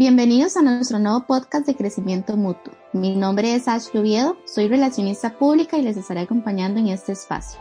Bienvenidos 0.00 0.56
a 0.56 0.62
nuestro 0.62 0.98
nuevo 0.98 1.26
podcast 1.26 1.66
de 1.66 1.76
crecimiento 1.76 2.34
mutuo. 2.34 2.72
Mi 2.94 3.14
nombre 3.14 3.54
es 3.54 3.68
Ash 3.68 3.94
Oviedo, 3.94 4.38
soy 4.46 4.66
relacionista 4.66 5.36
pública 5.38 5.76
y 5.76 5.82
les 5.82 5.98
estaré 5.98 6.20
acompañando 6.20 6.80
en 6.80 6.88
este 6.88 7.12
espacio. 7.12 7.60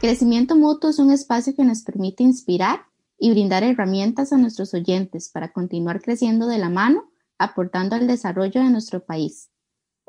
Crecimiento 0.00 0.56
mutuo 0.56 0.88
es 0.88 0.98
un 0.98 1.10
espacio 1.10 1.54
que 1.54 1.64
nos 1.64 1.82
permite 1.82 2.22
inspirar 2.22 2.86
y 3.18 3.30
brindar 3.30 3.62
herramientas 3.62 4.32
a 4.32 4.38
nuestros 4.38 4.72
oyentes 4.72 5.28
para 5.28 5.52
continuar 5.52 6.00
creciendo 6.00 6.46
de 6.46 6.56
la 6.56 6.70
mano, 6.70 7.12
aportando 7.36 7.94
al 7.94 8.06
desarrollo 8.06 8.62
de 8.62 8.70
nuestro 8.70 9.04
país. 9.04 9.51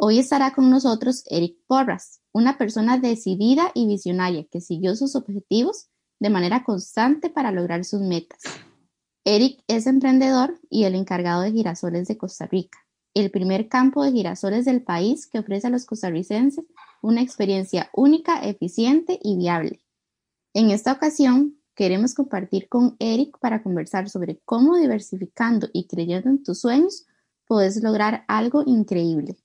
Hoy 0.06 0.20
estará 0.20 0.52
con 0.52 0.70
nosotros 0.70 1.24
Eric 1.28 1.56
Porras, 1.66 2.20
una 2.34 2.58
persona 2.58 2.98
decidida 2.98 3.72
y 3.74 3.88
visionaria 3.88 4.46
que 4.52 4.60
siguió 4.60 4.98
sus 4.98 5.16
objetivos 5.16 5.88
de 6.20 6.30
manera 6.30 6.66
constante 6.66 7.30
para 7.30 7.54
lograr 7.54 7.86
sus 7.86 8.02
metas. 8.02 8.42
Eric 9.24 9.64
es 9.70 9.88
emprendedor 9.88 10.60
y 10.70 10.84
el 10.84 10.96
encargado 10.96 11.44
de 11.44 11.54
Girasoles 11.54 12.10
de 12.10 12.18
Costa 12.18 12.48
Rica, 12.48 12.80
el 13.14 13.32
primer 13.32 13.70
campo 13.70 14.04
de 14.04 14.12
girasoles 14.12 14.66
del 14.66 14.84
país 14.84 15.26
que 15.26 15.40
ofrece 15.40 15.68
a 15.68 15.70
los 15.70 15.86
costarricenses 15.86 16.66
una 17.02 17.22
experiencia 17.22 17.90
única, 17.94 18.44
eficiente 18.44 19.22
y 19.24 19.38
viable. 19.38 19.86
En 20.54 20.70
esta 20.72 20.92
ocasión, 20.92 21.62
queremos 21.76 22.14
compartir 22.14 22.68
con 22.68 22.98
Eric 23.00 23.40
para 23.40 23.64
conversar 23.64 24.10
sobre 24.10 24.42
cómo 24.44 24.76
diversificando 24.76 25.70
y 25.72 25.88
creyendo 25.88 26.30
en 26.30 26.44
tus 26.44 26.60
sueños 26.60 27.06
puedes 27.48 27.82
lograr 27.82 28.26
algo 28.28 28.64
increíble. 28.66 29.38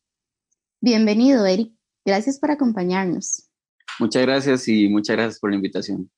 Bienvenido, 0.81 1.45
Eric. 1.45 1.73
Gracias 2.05 2.39
por 2.39 2.53
acompañarnos. 2.53 3.49
Muchas 3.99 4.23
gracias 4.23 4.69
y 4.69 4.89
muchas 4.89 5.17
gracias 5.17 5.41
por 5.41 5.51
la 5.51 5.57
invitación. 5.57 6.09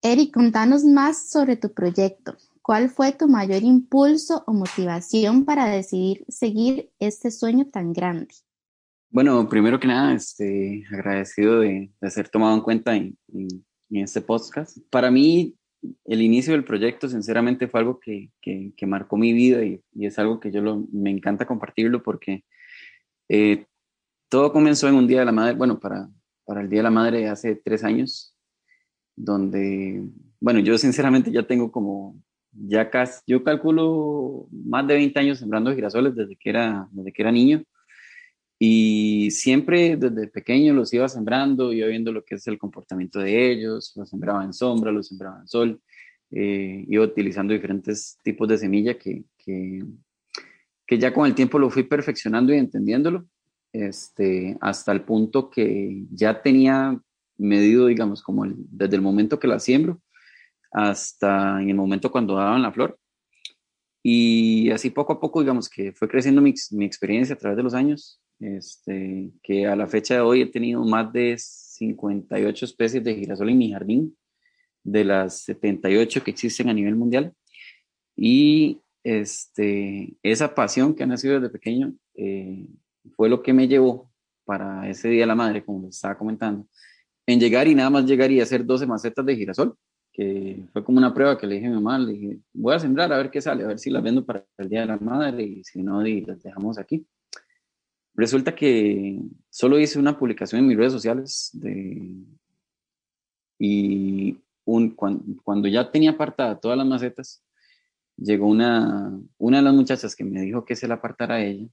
Eric, 0.00 0.32
contanos 0.32 0.84
más 0.84 1.28
sobre 1.28 1.56
tu 1.56 1.74
proyecto. 1.74 2.36
¿Cuál 2.62 2.88
fue 2.88 3.10
tu 3.10 3.26
mayor 3.26 3.64
impulso 3.64 4.44
o 4.46 4.52
motivación 4.52 5.44
para 5.44 5.66
decidir 5.66 6.24
seguir 6.28 6.90
este 7.00 7.32
sueño 7.32 7.66
tan 7.66 7.92
grande? 7.92 8.32
Bueno, 9.10 9.48
primero 9.48 9.80
que 9.80 9.88
nada, 9.88 10.14
este, 10.14 10.84
agradecido 10.92 11.58
de, 11.58 11.90
ser 12.08 12.28
tomado 12.28 12.54
en 12.54 12.62
cuenta 12.62 12.94
en, 12.94 13.18
en 13.32 13.64
este 13.90 14.20
podcast. 14.20 14.78
Para 14.88 15.10
mí, 15.10 15.56
el 16.04 16.22
inicio 16.22 16.52
del 16.52 16.64
proyecto, 16.64 17.08
sinceramente, 17.08 17.66
fue 17.66 17.80
algo 17.80 17.98
que, 17.98 18.30
que, 18.40 18.86
marcó 18.86 19.16
mi 19.16 19.32
vida 19.32 19.64
y, 19.64 19.82
y, 19.92 20.06
es 20.06 20.16
algo 20.20 20.38
que 20.38 20.52
yo 20.52 20.60
lo, 20.60 20.86
me 20.92 21.10
encanta 21.10 21.44
compartirlo 21.44 22.04
porque 22.04 22.44
eh, 23.28 23.66
todo 24.30 24.52
comenzó 24.52 24.88
en 24.88 24.94
un 24.94 25.06
Día 25.06 25.20
de 25.20 25.26
la 25.26 25.32
Madre, 25.32 25.54
bueno, 25.54 25.78
para, 25.78 26.08
para 26.46 26.62
el 26.62 26.70
Día 26.70 26.78
de 26.78 26.84
la 26.84 26.90
Madre 26.90 27.28
hace 27.28 27.56
tres 27.56 27.84
años, 27.84 28.34
donde, 29.16 30.02
bueno, 30.40 30.60
yo 30.60 30.78
sinceramente 30.78 31.30
ya 31.30 31.42
tengo 31.46 31.70
como, 31.70 32.16
ya 32.52 32.88
casi, 32.88 33.20
yo 33.26 33.44
calculo 33.44 34.46
más 34.50 34.86
de 34.86 34.94
20 34.94 35.18
años 35.18 35.38
sembrando 35.38 35.74
girasoles 35.74 36.14
desde 36.14 36.36
que 36.36 36.48
era, 36.48 36.88
desde 36.92 37.12
que 37.12 37.22
era 37.22 37.32
niño. 37.32 37.64
Y 38.62 39.30
siempre 39.30 39.96
desde 39.96 40.28
pequeño 40.28 40.74
los 40.74 40.92
iba 40.92 41.08
sembrando, 41.08 41.72
iba 41.72 41.88
viendo 41.88 42.12
lo 42.12 42.24
que 42.24 42.36
es 42.36 42.46
el 42.46 42.58
comportamiento 42.58 43.18
de 43.18 43.50
ellos, 43.50 43.92
los 43.96 44.08
sembraba 44.10 44.44
en 44.44 44.52
sombra, 44.52 44.92
los 44.92 45.08
sembraba 45.08 45.40
en 45.40 45.48
sol, 45.48 45.80
eh, 46.30 46.84
iba 46.86 47.02
utilizando 47.02 47.54
diferentes 47.54 48.18
tipos 48.22 48.46
de 48.48 48.58
semilla 48.58 48.98
que, 48.98 49.24
que, 49.38 49.82
que, 50.86 50.98
ya 50.98 51.12
con 51.12 51.26
el 51.26 51.34
tiempo 51.34 51.58
lo 51.58 51.70
fui 51.70 51.84
perfeccionando 51.84 52.52
y 52.54 52.58
entendiéndolo, 52.58 53.26
este, 53.72 54.56
hasta 54.60 54.92
el 54.92 55.02
punto 55.02 55.50
que 55.50 56.04
ya 56.10 56.42
tenía 56.42 57.00
medido, 57.38 57.86
digamos, 57.86 58.22
como 58.22 58.44
desde 58.46 58.96
el 58.96 59.02
momento 59.02 59.38
que 59.38 59.48
la 59.48 59.58
siembro 59.58 60.00
hasta 60.72 61.60
en 61.60 61.70
el 61.70 61.76
momento 61.76 62.10
cuando 62.10 62.36
daban 62.36 62.62
la 62.62 62.72
flor. 62.72 62.98
Y 64.02 64.70
así 64.70 64.90
poco 64.90 65.14
a 65.14 65.20
poco, 65.20 65.40
digamos, 65.40 65.68
que 65.68 65.92
fue 65.92 66.08
creciendo 66.08 66.40
mi, 66.40 66.54
mi 66.72 66.84
experiencia 66.84 67.34
a 67.34 67.38
través 67.38 67.56
de 67.56 67.62
los 67.62 67.74
años 67.74 68.20
este, 68.40 69.30
que 69.42 69.66
a 69.66 69.76
la 69.76 69.86
fecha 69.86 70.14
de 70.14 70.20
hoy 70.20 70.42
he 70.42 70.46
tenido 70.46 70.82
más 70.84 71.12
de 71.12 71.36
58 71.38 72.64
especies 72.64 73.04
de 73.04 73.14
girasol 73.14 73.50
en 73.50 73.58
mi 73.58 73.70
jardín, 73.70 74.16
de 74.82 75.04
las 75.04 75.42
78 75.42 76.24
que 76.24 76.30
existen 76.30 76.68
a 76.70 76.74
nivel 76.74 76.96
mundial. 76.96 77.34
Y 78.16 78.80
este, 79.04 80.14
esa 80.22 80.54
pasión 80.54 80.94
que 80.94 81.02
ha 81.02 81.06
nacido 81.06 81.34
desde 81.34 81.52
pequeño 81.52 81.94
eh, 82.14 82.66
fue 83.16 83.28
lo 83.28 83.42
que 83.42 83.52
me 83.52 83.68
llevó 83.68 84.10
para 84.44 84.88
ese 84.88 85.08
Día 85.08 85.22
de 85.22 85.26
la 85.26 85.34
Madre, 85.34 85.64
como 85.64 85.86
les 85.86 85.96
estaba 85.96 86.18
comentando, 86.18 86.66
en 87.26 87.38
llegar 87.38 87.68
y 87.68 87.74
nada 87.74 87.90
más 87.90 88.04
llegar 88.04 88.30
y 88.30 88.40
hacer 88.40 88.64
12 88.64 88.86
macetas 88.86 89.24
de 89.24 89.36
girasol, 89.36 89.76
que 90.12 90.64
fue 90.72 90.84
como 90.84 90.98
una 90.98 91.14
prueba 91.14 91.38
que 91.38 91.46
le 91.46 91.56
dije 91.56 91.66
a 91.66 91.70
mi 91.70 91.76
mamá, 91.76 91.98
le 91.98 92.12
dije, 92.12 92.38
voy 92.52 92.74
a 92.74 92.78
sembrar 92.78 93.12
a 93.12 93.16
ver 93.16 93.30
qué 93.30 93.40
sale, 93.40 93.64
a 93.64 93.68
ver 93.68 93.78
si 93.78 93.90
las 93.90 94.02
vendo 94.02 94.24
para 94.24 94.44
el 94.58 94.68
Día 94.68 94.80
de 94.80 94.86
la 94.86 94.96
Madre 94.96 95.42
y 95.44 95.64
si 95.64 95.82
no, 95.82 96.04
y 96.06 96.22
las 96.22 96.42
dejamos 96.42 96.78
aquí. 96.78 97.06
Resulta 98.14 98.54
que 98.54 99.20
solo 99.48 99.78
hice 99.78 99.98
una 99.98 100.18
publicación 100.18 100.60
en 100.60 100.66
mis 100.66 100.76
redes 100.76 100.92
sociales 100.92 101.50
de, 101.52 102.12
y 103.58 104.36
un, 104.64 104.90
cuando, 104.90 105.68
ya 105.68 105.90
tenía 105.90 106.12
apartada 106.12 106.58
todas 106.58 106.76
las 106.76 106.86
macetas, 106.86 107.44
llegó 108.16 108.48
una, 108.48 109.16
una 109.38 109.58
de 109.58 109.62
las 109.62 109.74
muchachas 109.74 110.16
que 110.16 110.24
me 110.24 110.40
dijo 110.40 110.64
que 110.64 110.76
se 110.76 110.88
la 110.88 110.94
apartara 110.94 111.36
a 111.36 111.44
ella 111.44 111.68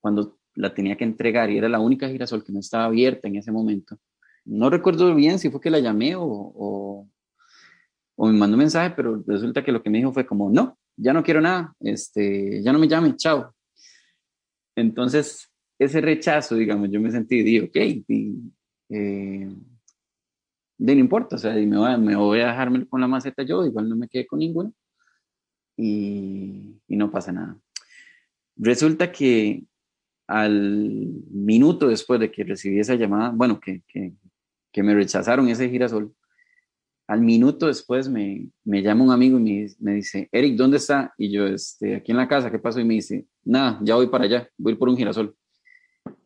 cuando 0.00 0.39
la 0.54 0.74
tenía 0.74 0.96
que 0.96 1.04
entregar 1.04 1.50
y 1.50 1.58
era 1.58 1.68
la 1.68 1.80
única 1.80 2.08
girasol 2.08 2.44
que 2.44 2.52
no 2.52 2.60
estaba 2.60 2.86
abierta 2.86 3.28
en 3.28 3.36
ese 3.36 3.52
momento. 3.52 3.98
No 4.44 4.70
recuerdo 4.70 5.14
bien 5.14 5.38
si 5.38 5.50
fue 5.50 5.60
que 5.60 5.70
la 5.70 5.80
llamé 5.80 6.16
o, 6.16 6.24
o, 6.24 7.08
me 8.26 8.32
mandó 8.32 8.56
un 8.56 8.60
mensaje, 8.60 8.94
pero 8.94 9.22
resulta 9.26 9.64
que 9.64 9.72
lo 9.72 9.82
que 9.82 9.90
me 9.90 9.98
dijo 9.98 10.12
fue 10.12 10.26
como, 10.26 10.50
no, 10.50 10.78
ya 10.96 11.12
no 11.12 11.22
quiero 11.22 11.40
nada, 11.40 11.74
este, 11.80 12.62
ya 12.62 12.72
no 12.72 12.78
me 12.78 12.88
llamen, 12.88 13.16
chao. 13.16 13.54
Entonces 14.76 15.50
ese 15.78 16.00
rechazo, 16.02 16.56
digamos, 16.56 16.90
yo 16.90 17.00
me 17.00 17.10
sentí, 17.10 17.42
di, 17.42 17.60
ok, 17.60 17.76
eh, 17.76 19.48
de 20.78 20.94
no 20.94 21.00
importa, 21.00 21.36
o 21.36 21.38
sea, 21.38 21.54
me 21.54 21.76
voy, 21.76 21.98
me 21.98 22.42
a 22.42 22.48
dejarme 22.48 22.86
con 22.86 23.00
la 23.00 23.08
maceta 23.08 23.42
yo, 23.42 23.64
igual 23.64 23.88
no 23.88 23.96
me 23.96 24.08
quedé 24.08 24.26
con 24.26 24.40
ninguna 24.40 24.70
y, 25.76 26.80
y 26.86 26.96
no 26.96 27.10
pasa 27.10 27.32
nada. 27.32 27.58
Resulta 28.56 29.10
que 29.10 29.64
al 30.30 31.24
minuto 31.32 31.88
después 31.88 32.20
de 32.20 32.30
que 32.30 32.44
recibí 32.44 32.78
esa 32.78 32.94
llamada, 32.94 33.32
bueno, 33.34 33.58
que, 33.58 33.82
que, 33.88 34.82
me 34.82 34.94
rechazaron 34.94 35.48
ese 35.48 35.68
girasol, 35.68 36.14
al 37.08 37.20
minuto 37.20 37.66
después 37.66 38.08
me, 38.08 38.48
me 38.62 38.80
llama 38.80 39.02
un 39.02 39.10
amigo 39.10 39.40
y 39.40 39.42
me, 39.42 39.66
me, 39.80 39.94
dice, 39.94 40.28
Eric, 40.30 40.54
¿dónde 40.54 40.76
está? 40.76 41.12
Y 41.18 41.32
yo, 41.32 41.48
este, 41.48 41.96
aquí 41.96 42.12
en 42.12 42.18
la 42.18 42.28
casa, 42.28 42.48
¿qué 42.48 42.60
pasó? 42.60 42.78
Y 42.78 42.84
me 42.84 42.94
dice, 42.94 43.26
nada, 43.44 43.80
ya 43.82 43.96
voy 43.96 44.06
para 44.06 44.24
allá, 44.24 44.48
voy 44.56 44.76
por 44.76 44.88
un 44.88 44.96
girasol. 44.96 45.34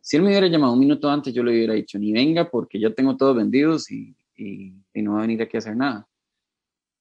Si 0.01 0.17
él 0.17 0.21
me 0.21 0.29
hubiera 0.29 0.45
llamado 0.45 0.73
un 0.73 0.79
minuto 0.79 1.09
antes, 1.09 1.33
yo 1.33 1.43
le 1.43 1.53
hubiera 1.53 1.73
dicho, 1.73 1.97
ni 1.97 2.13
venga 2.13 2.47
porque 2.47 2.79
ya 2.79 2.93
tengo 2.93 3.17
todos 3.17 3.35
vendidos 3.35 3.89
y, 3.89 4.15
y, 4.37 4.75
no 5.01 5.13
va 5.13 5.17
a 5.17 5.21
venir 5.21 5.41
aquí 5.41 5.57
a 5.57 5.59
hacer 5.59 5.75
nada. 5.75 6.07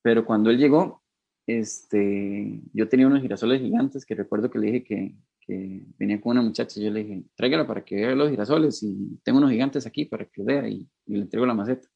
Pero 0.00 0.24
cuando 0.24 0.48
él 0.48 0.56
llegó, 0.56 1.02
este, 1.46 2.62
yo 2.72 2.88
tenía 2.88 3.06
unos 3.06 3.20
girasoles 3.20 3.60
gigantes 3.60 4.06
que 4.06 4.14
recuerdo 4.14 4.50
que 4.50 4.58
le 4.58 4.66
dije 4.68 4.84
que, 4.84 5.14
que 5.46 5.86
venía 5.98 6.20
con 6.20 6.32
una 6.32 6.42
muchacha 6.42 6.80
yo 6.80 6.90
le 6.90 7.04
dije, 7.04 7.24
tráigala 7.34 7.66
para 7.66 7.84
que 7.84 7.96
vea 7.96 8.14
los 8.14 8.30
girasoles 8.30 8.82
y 8.82 9.20
tengo 9.22 9.38
unos 9.38 9.50
gigantes 9.50 9.86
aquí 9.86 10.04
para 10.06 10.24
que 10.26 10.42
vea 10.42 10.68
y, 10.68 10.88
y 11.06 11.14
le 11.14 11.20
entrego 11.20 11.46
la 11.46 11.54
maceta. 11.54 11.88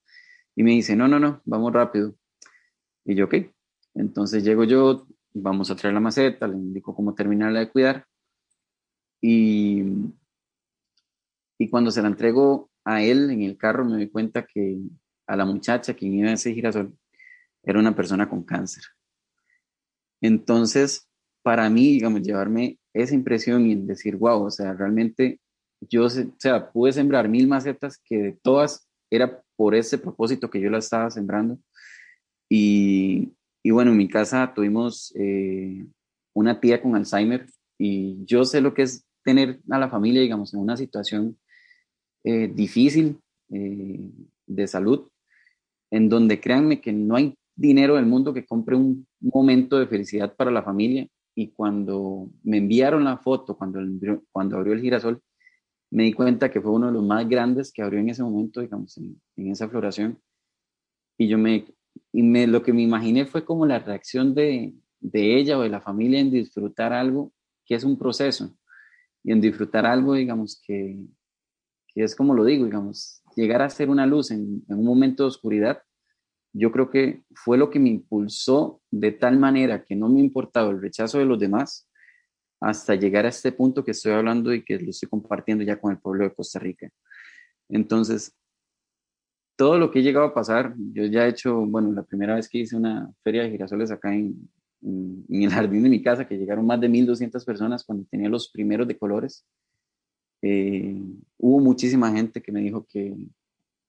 Y 0.54 0.62
me 0.62 0.72
dice, 0.72 0.96
no, 0.96 1.08
no, 1.08 1.18
no, 1.18 1.40
vamos 1.44 1.72
rápido. 1.72 2.14
Y 3.04 3.14
yo, 3.14 3.26
ok. 3.26 3.34
Entonces 3.94 4.44
llego 4.44 4.64
yo, 4.64 5.06
vamos 5.34 5.70
a 5.70 5.76
traer 5.76 5.94
la 5.94 6.00
maceta, 6.00 6.46
le 6.46 6.56
indico 6.56 6.94
cómo 6.94 7.14
terminarla 7.14 7.60
de 7.60 7.70
cuidar. 7.70 8.06
Y 9.20 9.84
y 11.58 11.68
cuando 11.68 11.90
se 11.90 12.00
la 12.00 12.08
entrego 12.08 12.70
a 12.84 13.02
él 13.02 13.30
en 13.30 13.42
el 13.42 13.58
carro, 13.58 13.84
me 13.84 13.96
doy 13.96 14.08
cuenta 14.08 14.46
que 14.46 14.78
a 15.26 15.36
la 15.36 15.44
muchacha 15.44 15.94
que 15.94 16.06
iba 16.06 16.30
a 16.30 16.34
ese 16.34 16.54
girasol 16.54 16.96
era 17.64 17.80
una 17.80 17.94
persona 17.94 18.28
con 18.28 18.44
cáncer. 18.44 18.84
Entonces, 20.20 21.08
para 21.42 21.68
mí, 21.68 21.92
digamos, 21.92 22.22
llevarme 22.22 22.78
esa 23.02 23.14
impresión 23.14 23.66
y 23.66 23.74
decir, 23.74 24.16
wow, 24.16 24.44
o 24.44 24.50
sea, 24.50 24.74
realmente 24.74 25.40
yo, 25.80 26.06
o 26.06 26.10
sea, 26.10 26.70
pude 26.70 26.92
sembrar 26.92 27.28
mil 27.28 27.46
macetas 27.46 28.00
que 28.04 28.18
de 28.18 28.38
todas 28.42 28.88
era 29.10 29.42
por 29.56 29.74
ese 29.74 29.98
propósito 29.98 30.50
que 30.50 30.60
yo 30.60 30.70
las 30.70 30.84
estaba 30.84 31.10
sembrando. 31.10 31.58
Y, 32.48 33.32
y 33.62 33.70
bueno, 33.70 33.92
en 33.92 33.96
mi 33.96 34.08
casa 34.08 34.52
tuvimos 34.54 35.12
eh, 35.16 35.86
una 36.34 36.60
tía 36.60 36.80
con 36.82 36.96
Alzheimer 36.96 37.46
y 37.78 38.24
yo 38.24 38.44
sé 38.44 38.60
lo 38.60 38.74
que 38.74 38.82
es 38.82 39.04
tener 39.24 39.60
a 39.70 39.78
la 39.78 39.88
familia, 39.88 40.22
digamos, 40.22 40.54
en 40.54 40.60
una 40.60 40.76
situación 40.76 41.38
eh, 42.24 42.50
difícil 42.52 43.20
eh, 43.50 44.00
de 44.46 44.66
salud, 44.66 45.08
en 45.90 46.08
donde 46.08 46.40
créanme 46.40 46.80
que 46.80 46.92
no 46.92 47.16
hay 47.16 47.36
dinero 47.54 47.96
del 47.96 48.06
mundo 48.06 48.32
que 48.34 48.46
compre 48.46 48.76
un 48.76 49.06
momento 49.20 49.78
de 49.78 49.86
felicidad 49.86 50.34
para 50.34 50.50
la 50.50 50.62
familia. 50.62 51.06
Y 51.40 51.52
cuando 51.52 52.32
me 52.42 52.56
enviaron 52.56 53.04
la 53.04 53.16
foto, 53.16 53.56
cuando, 53.56 53.78
cuando 54.32 54.56
abrió 54.56 54.72
el 54.72 54.80
girasol, 54.80 55.22
me 55.88 56.02
di 56.02 56.12
cuenta 56.12 56.50
que 56.50 56.60
fue 56.60 56.72
uno 56.72 56.88
de 56.88 56.92
los 56.94 57.04
más 57.04 57.28
grandes 57.28 57.72
que 57.72 57.80
abrió 57.80 58.00
en 58.00 58.08
ese 58.08 58.24
momento, 58.24 58.60
digamos, 58.60 58.98
en, 58.98 59.20
esa 59.36 59.68
floración. 59.68 60.20
Y 61.16 61.28
yo 61.28 61.38
me, 61.38 61.64
y 62.12 62.24
me, 62.24 62.48
lo 62.48 62.64
que 62.64 62.72
me 62.72 62.82
imaginé 62.82 63.24
fue 63.24 63.44
como 63.44 63.66
la 63.66 63.78
reacción 63.78 64.34
de, 64.34 64.74
de 64.98 65.38
ella 65.38 65.56
o 65.56 65.62
de 65.62 65.68
la 65.68 65.80
familia 65.80 66.18
en 66.18 66.32
disfrutar 66.32 66.92
algo 66.92 67.32
que 67.64 67.76
es 67.76 67.84
un 67.84 67.96
proceso 67.96 68.52
y 69.22 69.30
en 69.30 69.40
disfrutar 69.40 69.86
algo, 69.86 70.14
digamos, 70.14 70.60
que, 70.66 70.98
que 71.86 72.02
es 72.02 72.16
como 72.16 72.34
lo 72.34 72.44
digo, 72.44 72.64
digamos, 72.64 73.22
llegar 73.36 73.62
a 73.62 73.70
ser 73.70 73.90
una 73.90 74.06
luz 74.06 74.32
en, 74.32 74.64
en, 74.68 74.76
un 74.76 74.84
momento 74.84 75.22
de 75.22 75.28
oscuridad, 75.28 75.82
yo 76.58 76.72
creo 76.72 76.90
que 76.90 77.22
fue 77.34 77.56
lo 77.56 77.70
que 77.70 77.78
me 77.78 77.90
impulsó 77.90 78.80
de 78.90 79.12
tal 79.12 79.38
manera 79.38 79.84
que 79.84 79.94
no 79.94 80.08
me 80.08 80.20
importaba 80.20 80.70
el 80.70 80.80
rechazo 80.80 81.18
de 81.18 81.24
los 81.24 81.38
demás 81.38 81.88
hasta 82.60 82.96
llegar 82.96 83.24
a 83.26 83.28
este 83.28 83.52
punto 83.52 83.84
que 83.84 83.92
estoy 83.92 84.12
hablando 84.12 84.52
y 84.52 84.64
que 84.64 84.78
lo 84.78 84.90
estoy 84.90 85.08
compartiendo 85.08 85.62
ya 85.62 85.80
con 85.80 85.92
el 85.92 85.98
pueblo 85.98 86.24
de 86.24 86.34
Costa 86.34 86.58
Rica. 86.58 86.90
Entonces, 87.68 88.34
todo 89.56 89.78
lo 89.78 89.90
que 89.90 90.00
he 90.00 90.02
llegado 90.02 90.26
a 90.26 90.34
pasar, 90.34 90.74
yo 90.92 91.04
ya 91.04 91.26
he 91.26 91.30
hecho, 91.30 91.64
bueno, 91.66 91.92
la 91.92 92.02
primera 92.02 92.34
vez 92.34 92.48
que 92.48 92.58
hice 92.58 92.76
una 92.76 93.12
feria 93.22 93.42
de 93.42 93.50
girasoles 93.50 93.90
acá 93.90 94.14
en, 94.14 94.48
el 94.80 95.50
jardín 95.50 95.82
de 95.82 95.88
mi 95.88 96.02
casa, 96.02 96.26
que 96.26 96.36
llegaron 96.36 96.66
más 96.66 96.80
de 96.80 96.88
1.200 96.88 97.44
personas 97.44 97.84
cuando 97.84 98.06
tenía 98.10 98.28
los 98.28 98.50
primeros 98.50 98.86
de 98.86 98.96
colores, 98.98 99.44
eh, 100.42 100.96
hubo 101.36 101.60
muchísima 101.60 102.12
gente 102.12 102.40
que 102.40 102.52
me 102.52 102.60
dijo 102.60 102.86
que, 102.88 103.16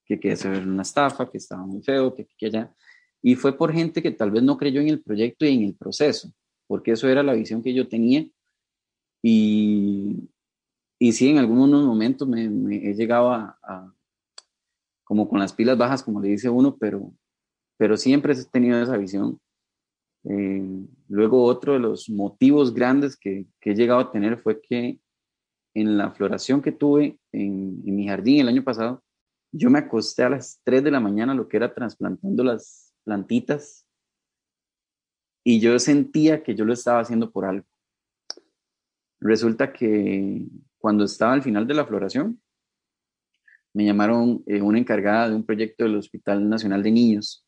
que, 0.09 0.19
que 0.19 0.31
eso 0.31 0.51
era 0.51 0.65
una 0.65 0.81
estafa, 0.81 1.29
que 1.29 1.37
estaba 1.37 1.63
muy 1.65 1.83
feo, 1.83 2.15
que, 2.15 2.27
que 2.37 2.47
allá. 2.47 2.75
Y 3.21 3.35
fue 3.35 3.55
por 3.55 3.71
gente 3.71 4.01
que 4.01 4.11
tal 4.11 4.31
vez 4.31 4.41
no 4.43 4.57
creyó 4.57 4.81
en 4.81 4.89
el 4.89 5.01
proyecto 5.01 5.45
y 5.45 5.53
en 5.53 5.63
el 5.63 5.75
proceso, 5.75 6.33
porque 6.67 6.91
eso 6.91 7.07
era 7.07 7.21
la 7.21 7.33
visión 7.33 7.61
que 7.61 7.73
yo 7.73 7.87
tenía 7.87 8.25
y, 9.21 10.29
y 10.97 11.11
sí, 11.11 11.29
en 11.29 11.37
algunos 11.37 11.85
momentos 11.85 12.27
me, 12.27 12.45
he 12.45 12.93
llegado 12.93 13.31
a, 13.31 13.93
como 15.03 15.27
con 15.27 15.39
las 15.39 15.53
pilas 15.53 15.77
bajas, 15.77 16.03
como 16.03 16.21
le 16.21 16.29
dice 16.29 16.49
uno, 16.49 16.77
pero, 16.77 17.13
pero 17.77 17.97
siempre 17.97 18.33
he 18.33 18.45
tenido 18.45 18.81
esa 18.81 18.97
visión. 18.97 19.39
Eh, 20.25 20.85
luego 21.07 21.43
otro 21.43 21.73
de 21.73 21.79
los 21.79 22.09
motivos 22.09 22.73
grandes 22.73 23.17
que, 23.17 23.47
que, 23.59 23.71
he 23.71 23.75
llegado 23.75 24.01
a 24.01 24.11
tener 24.11 24.37
fue 24.37 24.61
que 24.61 24.99
en 25.73 25.97
la 25.97 26.11
floración 26.11 26.61
que 26.61 26.73
tuve 26.73 27.17
en, 27.31 27.83
mi 27.83 28.07
jardín 28.07 28.41
el 28.41 28.49
año 28.49 28.63
pasado, 28.63 29.03
yo 29.51 29.69
me 29.69 29.79
acosté 29.79 30.23
a 30.23 30.29
las 30.29 30.61
3 30.63 30.83
de 30.83 30.91
la 30.91 30.99
mañana, 30.99 31.33
lo 31.33 31.47
que 31.47 31.57
era 31.57 31.73
trasplantando 31.73 32.43
las 32.43 32.93
plantitas, 33.03 33.85
y 35.43 35.59
yo 35.59 35.79
sentía 35.79 36.43
que 36.43 36.55
yo 36.55 36.65
lo 36.65 36.73
estaba 36.73 36.99
haciendo 36.99 37.31
por 37.31 37.45
algo. 37.45 37.65
Resulta 39.19 39.73
que 39.73 40.45
cuando 40.77 41.05
estaba 41.05 41.33
al 41.33 41.41
final 41.41 41.67
de 41.67 41.73
la 41.73 41.85
floración, 41.85 42.41
me 43.73 43.85
llamaron 43.85 44.43
eh, 44.45 44.61
una 44.61 44.79
encargada 44.79 45.29
de 45.29 45.35
un 45.35 45.45
proyecto 45.45 45.83
del 45.83 45.95
Hospital 45.97 46.47
Nacional 46.49 46.83
de 46.83 46.91
Niños, 46.91 47.45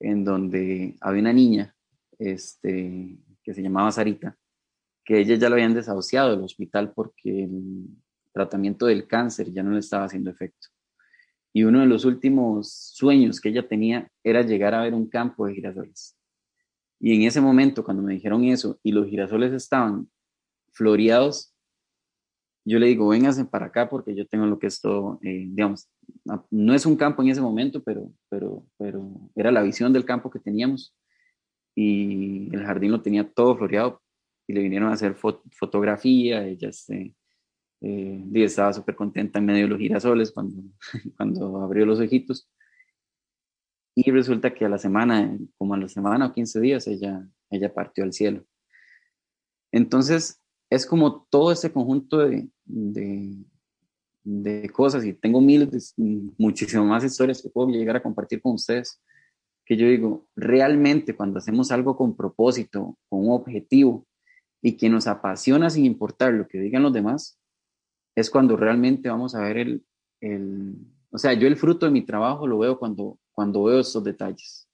en 0.00 0.24
donde 0.24 0.96
había 1.00 1.22
una 1.22 1.32
niña 1.32 1.74
este, 2.18 3.18
que 3.42 3.54
se 3.54 3.62
llamaba 3.62 3.92
Sarita, 3.92 4.36
que 5.04 5.20
ella 5.20 5.36
ya 5.36 5.48
lo 5.48 5.54
habían 5.54 5.74
desahuciado 5.74 6.30
del 6.30 6.44
hospital 6.44 6.92
porque 6.94 7.44
el 7.44 7.88
tratamiento 8.32 8.86
del 8.86 9.06
cáncer 9.06 9.50
ya 9.50 9.62
no 9.62 9.70
le 9.70 9.80
estaba 9.80 10.04
haciendo 10.04 10.30
efecto. 10.30 10.68
Y 11.58 11.64
uno 11.64 11.80
de 11.80 11.86
los 11.86 12.04
últimos 12.04 12.70
sueños 12.70 13.40
que 13.40 13.48
ella 13.48 13.66
tenía 13.66 14.08
era 14.22 14.42
llegar 14.42 14.74
a 14.74 14.82
ver 14.82 14.94
un 14.94 15.08
campo 15.08 15.44
de 15.44 15.56
girasoles. 15.56 16.16
Y 17.00 17.16
en 17.16 17.22
ese 17.22 17.40
momento, 17.40 17.82
cuando 17.82 18.00
me 18.00 18.14
dijeron 18.14 18.44
eso 18.44 18.78
y 18.84 18.92
los 18.92 19.08
girasoles 19.08 19.52
estaban 19.52 20.08
floreados, 20.70 21.52
yo 22.64 22.78
le 22.78 22.86
digo, 22.86 23.08
véngase 23.08 23.44
para 23.44 23.66
acá 23.66 23.88
porque 23.90 24.14
yo 24.14 24.24
tengo 24.28 24.46
lo 24.46 24.60
que 24.60 24.68
esto, 24.68 25.18
eh, 25.20 25.46
digamos, 25.48 25.88
no 26.48 26.74
es 26.74 26.86
un 26.86 26.94
campo 26.94 27.22
en 27.22 27.30
ese 27.30 27.40
momento, 27.40 27.82
pero, 27.82 28.08
pero, 28.28 28.64
pero 28.76 29.28
era 29.34 29.50
la 29.50 29.62
visión 29.62 29.92
del 29.92 30.04
campo 30.04 30.30
que 30.30 30.38
teníamos 30.38 30.94
y 31.74 32.54
el 32.54 32.62
jardín 32.62 32.92
lo 32.92 33.02
tenía 33.02 33.28
todo 33.28 33.56
floreado 33.56 34.00
y 34.46 34.52
le 34.52 34.62
vinieron 34.62 34.90
a 34.90 34.92
hacer 34.92 35.16
fotografía, 35.16 36.46
ella 36.46 36.68
este, 36.68 37.16
eh, 37.80 38.24
estaba 38.34 38.72
súper 38.72 38.96
contenta 38.96 39.38
en 39.38 39.46
medio 39.46 39.64
de 39.64 39.68
los 39.68 39.78
girasoles 39.78 40.32
cuando, 40.32 40.62
cuando 41.16 41.62
abrió 41.62 41.86
los 41.86 42.00
ojitos. 42.00 42.50
Y 43.94 44.10
resulta 44.10 44.54
que 44.54 44.64
a 44.64 44.68
la 44.68 44.78
semana, 44.78 45.36
como 45.56 45.74
a 45.74 45.78
la 45.78 45.88
semana 45.88 46.26
o 46.26 46.32
15 46.32 46.60
días, 46.60 46.86
ella, 46.86 47.28
ella 47.50 47.74
partió 47.74 48.04
al 48.04 48.12
cielo. 48.12 48.44
Entonces, 49.72 50.40
es 50.70 50.86
como 50.86 51.26
todo 51.30 51.52
ese 51.52 51.72
conjunto 51.72 52.18
de, 52.18 52.48
de, 52.64 54.70
cosas 54.70 55.04
y 55.04 55.14
tengo 55.14 55.40
miles, 55.40 55.94
muchísimas 55.96 56.86
más 56.86 57.04
historias 57.04 57.42
que 57.42 57.48
puedo 57.48 57.70
llegar 57.70 57.96
a 57.96 58.02
compartir 58.02 58.40
con 58.40 58.54
ustedes, 58.54 59.02
que 59.64 59.76
yo 59.76 59.86
digo, 59.86 60.28
realmente 60.36 61.14
cuando 61.14 61.38
hacemos 61.38 61.72
algo 61.72 61.96
con 61.96 62.16
propósito, 62.16 62.96
con 63.08 63.26
un 63.26 63.32
objetivo 63.32 64.06
y 64.62 64.76
que 64.76 64.88
nos 64.88 65.06
apasiona 65.06 65.70
sin 65.70 65.84
importar 65.84 66.32
lo 66.32 66.46
que 66.46 66.58
digan 66.58 66.82
los 66.82 66.92
demás, 66.92 67.37
es 68.18 68.30
cuando 68.30 68.56
realmente 68.56 69.08
vamos 69.08 69.34
a 69.34 69.40
ver 69.40 69.58
el, 69.58 69.84
el 70.20 70.76
o 71.10 71.18
sea, 71.18 71.32
yo 71.34 71.46
el 71.46 71.56
fruto 71.56 71.86
de 71.86 71.92
mi 71.92 72.02
trabajo 72.02 72.46
lo 72.46 72.58
veo 72.58 72.78
cuando, 72.78 73.18
cuando 73.32 73.64
veo 73.64 73.80
estos 73.80 74.04
detalles. 74.04 74.68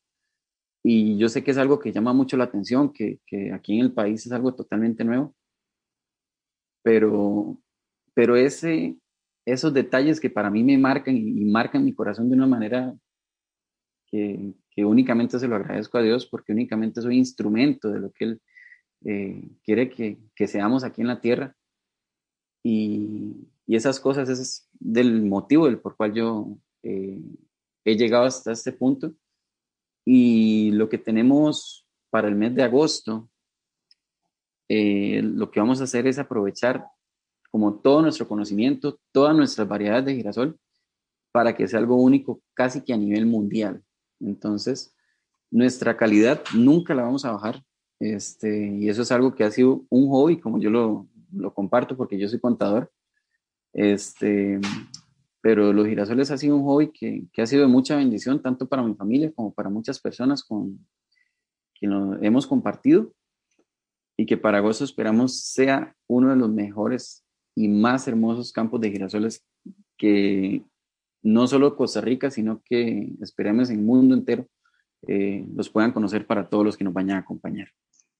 Y 0.82 1.16
yo 1.18 1.28
sé 1.28 1.42
que 1.44 1.50
es 1.52 1.58
algo 1.58 1.78
que 1.78 1.92
llama 1.92 2.12
mucho 2.12 2.36
la 2.36 2.44
atención, 2.44 2.92
que, 2.92 3.20
que 3.26 3.52
aquí 3.52 3.78
en 3.78 3.86
el 3.86 3.92
país 3.92 4.26
es 4.26 4.32
algo 4.32 4.54
totalmente 4.54 5.04
nuevo, 5.04 5.34
pero, 6.82 7.58
pero 8.14 8.36
ese, 8.36 8.96
esos 9.46 9.72
detalles 9.72 10.20
que 10.20 10.30
para 10.30 10.50
mí 10.50 10.62
me 10.62 10.76
marcan 10.76 11.16
y, 11.16 11.44
marcan 11.46 11.84
mi 11.84 11.94
corazón 11.94 12.28
de 12.28 12.36
una 12.36 12.46
manera 12.46 12.94
que, 14.06 14.54
que, 14.70 14.84
únicamente 14.84 15.38
se 15.38 15.48
lo 15.48 15.56
agradezco 15.56 15.98
a 15.98 16.02
Dios 16.02 16.26
porque 16.26 16.52
únicamente 16.52 17.00
soy 17.00 17.16
instrumento 17.16 17.90
de 17.90 18.00
lo 18.00 18.12
que 18.12 18.24
Él 18.24 18.42
eh, 19.06 19.48
quiere 19.64 19.88
que, 19.88 20.18
que, 20.34 20.46
seamos 20.46 20.84
aquí 20.84 21.00
en 21.00 21.08
la 21.08 21.20
tierra. 21.20 21.56
Y, 22.64 23.48
esas 23.66 23.98
cosas 23.98 24.28
es 24.28 24.68
del 24.72 25.22
motivo 25.22 25.64
del 25.64 25.80
por 25.80 25.96
cual 25.96 26.12
yo 26.12 26.58
eh, 26.82 27.18
he 27.84 27.96
llegado 27.96 28.24
hasta 28.24 28.52
este 28.52 28.72
punto. 28.72 29.14
Y 30.04 30.70
lo 30.72 30.88
que 30.90 30.98
tenemos 30.98 31.86
para 32.10 32.28
el 32.28 32.34
mes 32.34 32.54
de 32.54 32.62
agosto 32.62 33.30
eh, 34.68 35.20
lo 35.22 35.50
que 35.50 35.60
vamos 35.60 35.80
a 35.80 35.84
hacer 35.84 36.06
es 36.06 36.18
aprovechar 36.18 36.86
como 37.50 37.74
todo 37.74 38.02
nuestro 38.02 38.26
conocimiento, 38.26 38.98
todas 39.12 39.36
nuestras 39.36 39.68
variedades 39.68 40.06
de 40.06 40.16
girasol, 40.16 40.58
para 41.32 41.54
que 41.54 41.68
sea 41.68 41.78
algo 41.78 41.96
único 41.96 42.40
casi 42.54 42.80
que 42.80 42.92
a 42.92 42.96
nivel 42.96 43.26
mundial. 43.26 43.82
Entonces, 44.20 44.94
nuestra 45.50 45.96
calidad 45.96 46.42
nunca 46.54 46.94
la 46.94 47.02
vamos 47.02 47.24
a 47.24 47.32
bajar. 47.32 47.62
Este, 48.00 48.66
y 48.66 48.88
eso 48.88 49.02
es 49.02 49.12
algo 49.12 49.34
que 49.34 49.44
ha 49.44 49.50
sido 49.50 49.84
un 49.88 50.08
hobby, 50.08 50.40
como 50.40 50.58
yo 50.58 50.70
lo, 50.70 51.06
lo 51.34 51.52
comparto 51.52 51.96
porque 51.96 52.18
yo 52.18 52.28
soy 52.28 52.40
contador. 52.40 52.90
Este, 53.72 54.60
pero 55.40 55.72
los 55.72 55.86
girasoles 55.86 56.30
ha 56.30 56.38
sido 56.38 56.56
un 56.56 56.64
hobby 56.64 56.90
que, 56.92 57.24
que, 57.32 57.42
ha 57.42 57.46
sido 57.46 57.62
de 57.62 57.68
mucha 57.68 57.96
bendición, 57.96 58.40
tanto 58.40 58.68
para 58.68 58.82
mi 58.82 58.94
familia 58.94 59.32
como 59.32 59.52
para 59.52 59.68
muchas 59.68 60.00
personas 60.00 60.44
con 60.44 60.86
quien 61.78 61.92
hemos 62.22 62.46
compartido 62.46 63.12
y 64.16 64.26
que 64.26 64.36
para 64.36 64.58
agosto 64.58 64.84
esperamos 64.84 65.40
sea 65.40 65.94
uno 66.06 66.30
de 66.30 66.36
los 66.36 66.48
mejores 66.50 67.24
y 67.54 67.68
más 67.68 68.06
hermosos 68.08 68.52
campos 68.52 68.80
de 68.80 68.90
girasoles 68.90 69.44
que 69.96 70.64
no 71.22 71.46
solo 71.46 71.76
Costa 71.76 72.00
Rica, 72.00 72.30
sino 72.30 72.62
que 72.64 73.12
esperemos 73.20 73.70
en 73.70 73.78
el 73.78 73.84
mundo 73.84 74.14
entero 74.14 74.46
eh, 75.06 75.46
los 75.54 75.68
puedan 75.68 75.92
conocer 75.92 76.26
para 76.26 76.48
todos 76.48 76.64
los 76.64 76.76
que 76.76 76.84
nos 76.84 76.94
vayan 76.94 77.16
a 77.16 77.20
acompañar. 77.20 77.68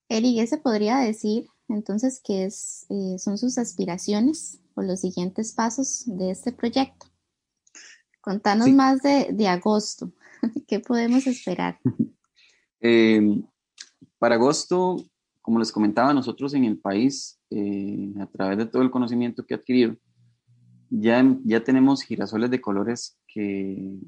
Eli, 0.09 0.37
¿qué 0.37 0.47
se 0.47 0.59
podría 0.59 0.99
decir 0.99 1.47
entonces 1.69 2.21
que 2.23 2.45
es, 2.45 2.87
eh, 2.91 3.19
son 3.19 3.39
sus 3.39 3.59
aspiraciones 3.59 4.61
o 4.75 4.83
los 4.83 5.01
siguientes 5.01 5.53
pasos 5.53 6.05
de 6.07 6.31
este 6.31 6.53
proyecto? 6.53 7.07
Contanos 8.21 8.71
más 8.71 9.03
de, 9.03 9.29
de, 9.33 9.49
agosto. 9.49 10.13
¿Qué 10.67 10.81
podemos 10.81 11.27
esperar? 11.27 11.79
Eh, 12.87 13.43
para 14.19 14.35
agosto 14.35 14.99
como 15.45 15.59
les 15.59 15.71
comentaba, 15.71 16.15
nosotros 16.15 16.55
en 16.55 16.65
el 16.65 16.79
país, 16.79 17.39
eh, 17.51 18.15
a 18.19 18.25
través 18.25 18.57
de 18.57 18.65
todo 18.65 18.81
el 18.81 18.91
conocimiento 18.91 19.45
que 19.45 19.53
he 19.53 19.59
adquirido, 19.59 19.95
ya, 20.89 21.23
ya 21.45 21.63
tenemos 21.63 22.01
girasoles 22.01 22.51
de 22.51 22.63
colores 22.63 23.19
que 23.29 23.99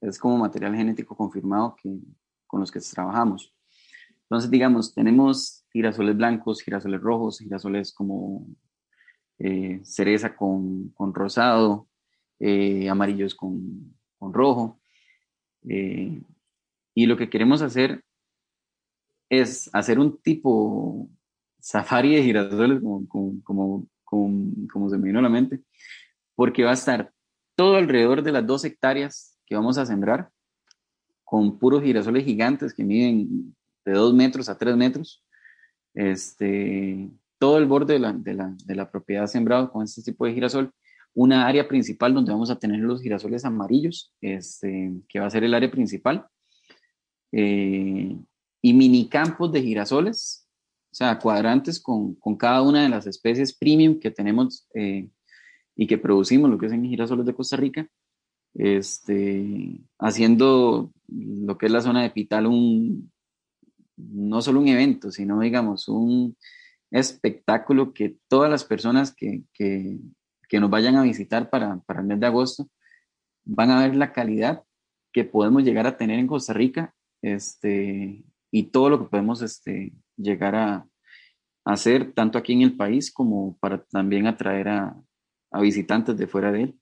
es 0.00 0.18
como 0.18 0.36
material 0.36 0.74
genético 0.74 1.16
confirmado 1.16 1.76
que, 1.80 1.96
con 2.44 2.58
los 2.58 2.72
que 2.72 2.80
trabajamos. 2.80 3.54
Entonces, 4.22 4.50
digamos, 4.50 4.92
tenemos 4.92 5.59
girasoles 5.72 6.16
blancos, 6.16 6.62
girasoles 6.62 7.00
rojos, 7.00 7.38
girasoles 7.38 7.92
como 7.92 8.46
eh, 9.38 9.80
cereza 9.84 10.36
con, 10.36 10.90
con 10.90 11.14
rosado, 11.14 11.88
eh, 12.38 12.88
amarillos 12.88 13.34
con, 13.34 13.94
con 14.18 14.32
rojo. 14.32 14.80
y 15.62 17.06
lo 17.06 17.16
que 17.16 17.28
queremos 17.30 17.62
hacer 17.62 18.02
es 19.30 19.70
hacer 19.72 19.98
un 19.98 20.18
tipo 20.20 21.08
safari 21.60 22.16
de 22.16 22.22
girasoles, 22.22 22.80
como, 22.80 23.06
como, 23.44 23.86
como, 24.04 24.90
se 24.90 24.98
me 24.98 25.06
vino 25.06 25.20
a 25.20 25.22
la 25.22 25.28
mente, 25.28 25.60
porque 26.34 26.64
va 26.64 26.70
a 26.70 26.74
estar 26.74 27.12
todo 27.54 27.76
alrededor 27.76 28.22
de 28.22 28.32
las 28.32 28.46
dos 28.46 28.64
hectáreas 28.64 29.38
que 29.46 29.54
vamos 29.54 29.78
a 29.78 29.86
sembrar, 29.86 30.30
con 31.22 31.58
puros 31.58 31.82
girasoles 31.82 32.24
gigantes 32.24 32.74
que 32.74 32.82
miden 32.82 33.54
de 33.84 33.92
dos 33.92 34.12
metros 34.12 34.48
a 34.48 34.58
tres 34.58 34.76
metros. 34.76 35.24
Este, 35.94 37.10
todo 37.38 37.58
el 37.58 37.66
borde 37.66 37.94
de 37.94 38.74
la, 38.74 38.90
propiedad 38.90 39.26
sembrado 39.26 39.70
con 39.70 39.82
este 39.82 40.02
tipo 40.02 40.26
de 40.26 40.34
girasol. 40.34 40.72
Una 41.14 41.46
área 41.46 41.66
principal 41.66 42.14
donde 42.14 42.32
vamos 42.32 42.50
a 42.50 42.58
tener 42.58 42.80
los 42.80 43.02
girasoles 43.02 43.44
amarillos, 43.44 44.14
este, 44.20 44.92
que 45.08 45.18
va 45.18 45.26
a 45.26 45.30
ser 45.30 45.44
el 45.44 45.54
área 45.54 45.70
principal. 45.70 46.26
Eh, 47.32 48.16
y 48.62 48.74
mini 48.74 49.08
campos 49.08 49.50
de 49.52 49.62
girasoles, 49.62 50.46
o 50.92 50.94
sea, 50.94 51.18
cuadrantes 51.18 51.80
con, 51.80 52.14
con 52.16 52.36
cada 52.36 52.62
una 52.62 52.82
de 52.82 52.88
las 52.88 53.06
especies 53.06 53.56
premium 53.56 53.98
que 53.98 54.10
tenemos 54.10 54.68
eh, 54.74 55.08
y 55.76 55.86
que 55.86 55.98
producimos, 55.98 56.50
lo 56.50 56.58
que 56.58 56.66
es 56.66 56.72
en 56.72 56.84
girasoles 56.84 57.24
de 57.24 57.34
Costa 57.34 57.56
Rica, 57.56 57.88
este, 58.54 59.80
haciendo 59.98 60.92
lo 61.08 61.56
que 61.56 61.66
es 61.66 61.72
la 61.72 61.80
zona 61.80 62.02
de 62.02 62.10
Pital 62.10 62.46
un, 62.46 63.12
no 64.10 64.42
solo 64.42 64.60
un 64.60 64.68
evento, 64.68 65.10
sino 65.10 65.40
digamos 65.40 65.88
un 65.88 66.36
espectáculo 66.90 67.92
que 67.92 68.16
todas 68.28 68.50
las 68.50 68.64
personas 68.64 69.14
que, 69.14 69.42
que, 69.52 69.98
que 70.48 70.60
nos 70.60 70.70
vayan 70.70 70.96
a 70.96 71.02
visitar 71.02 71.50
para, 71.50 71.78
para 71.80 72.00
el 72.00 72.06
mes 72.06 72.20
de 72.20 72.26
agosto 72.26 72.68
van 73.44 73.70
a 73.70 73.82
ver 73.82 73.96
la 73.96 74.12
calidad 74.12 74.64
que 75.12 75.24
podemos 75.24 75.62
llegar 75.62 75.86
a 75.86 75.96
tener 75.96 76.18
en 76.18 76.26
Costa 76.26 76.52
Rica 76.52 76.94
este, 77.22 78.24
y 78.50 78.62
todo 78.64 78.90
lo 78.90 78.98
que 78.98 79.10
podemos 79.10 79.42
este, 79.42 79.92
llegar 80.16 80.54
a, 80.54 80.86
hacer 81.64 82.12
tanto 82.12 82.38
aquí 82.38 82.54
en 82.54 82.62
el 82.62 82.76
país 82.76 83.12
como 83.12 83.56
para 83.58 83.84
también 83.84 84.26
atraer 84.26 84.68
a, 84.68 84.96
a 85.50 85.60
visitantes 85.60 86.16
de 86.16 86.26
fuera 86.26 86.50
de 86.50 86.62
él. 86.62 86.80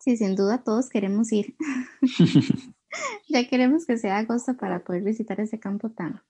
Sí, 0.00 0.16
sin 0.16 0.34
duda 0.34 0.64
todos 0.64 0.88
queremos 0.88 1.30
ir. 1.32 1.54
ya 3.28 3.48
queremos 3.48 3.86
que 3.86 3.98
sea 3.98 4.18
agosto 4.18 4.56
para 4.56 4.84
poder 4.84 5.02
visitar 5.02 5.40
ese 5.40 5.58
campo 5.58 5.90
tan, 5.90 6.22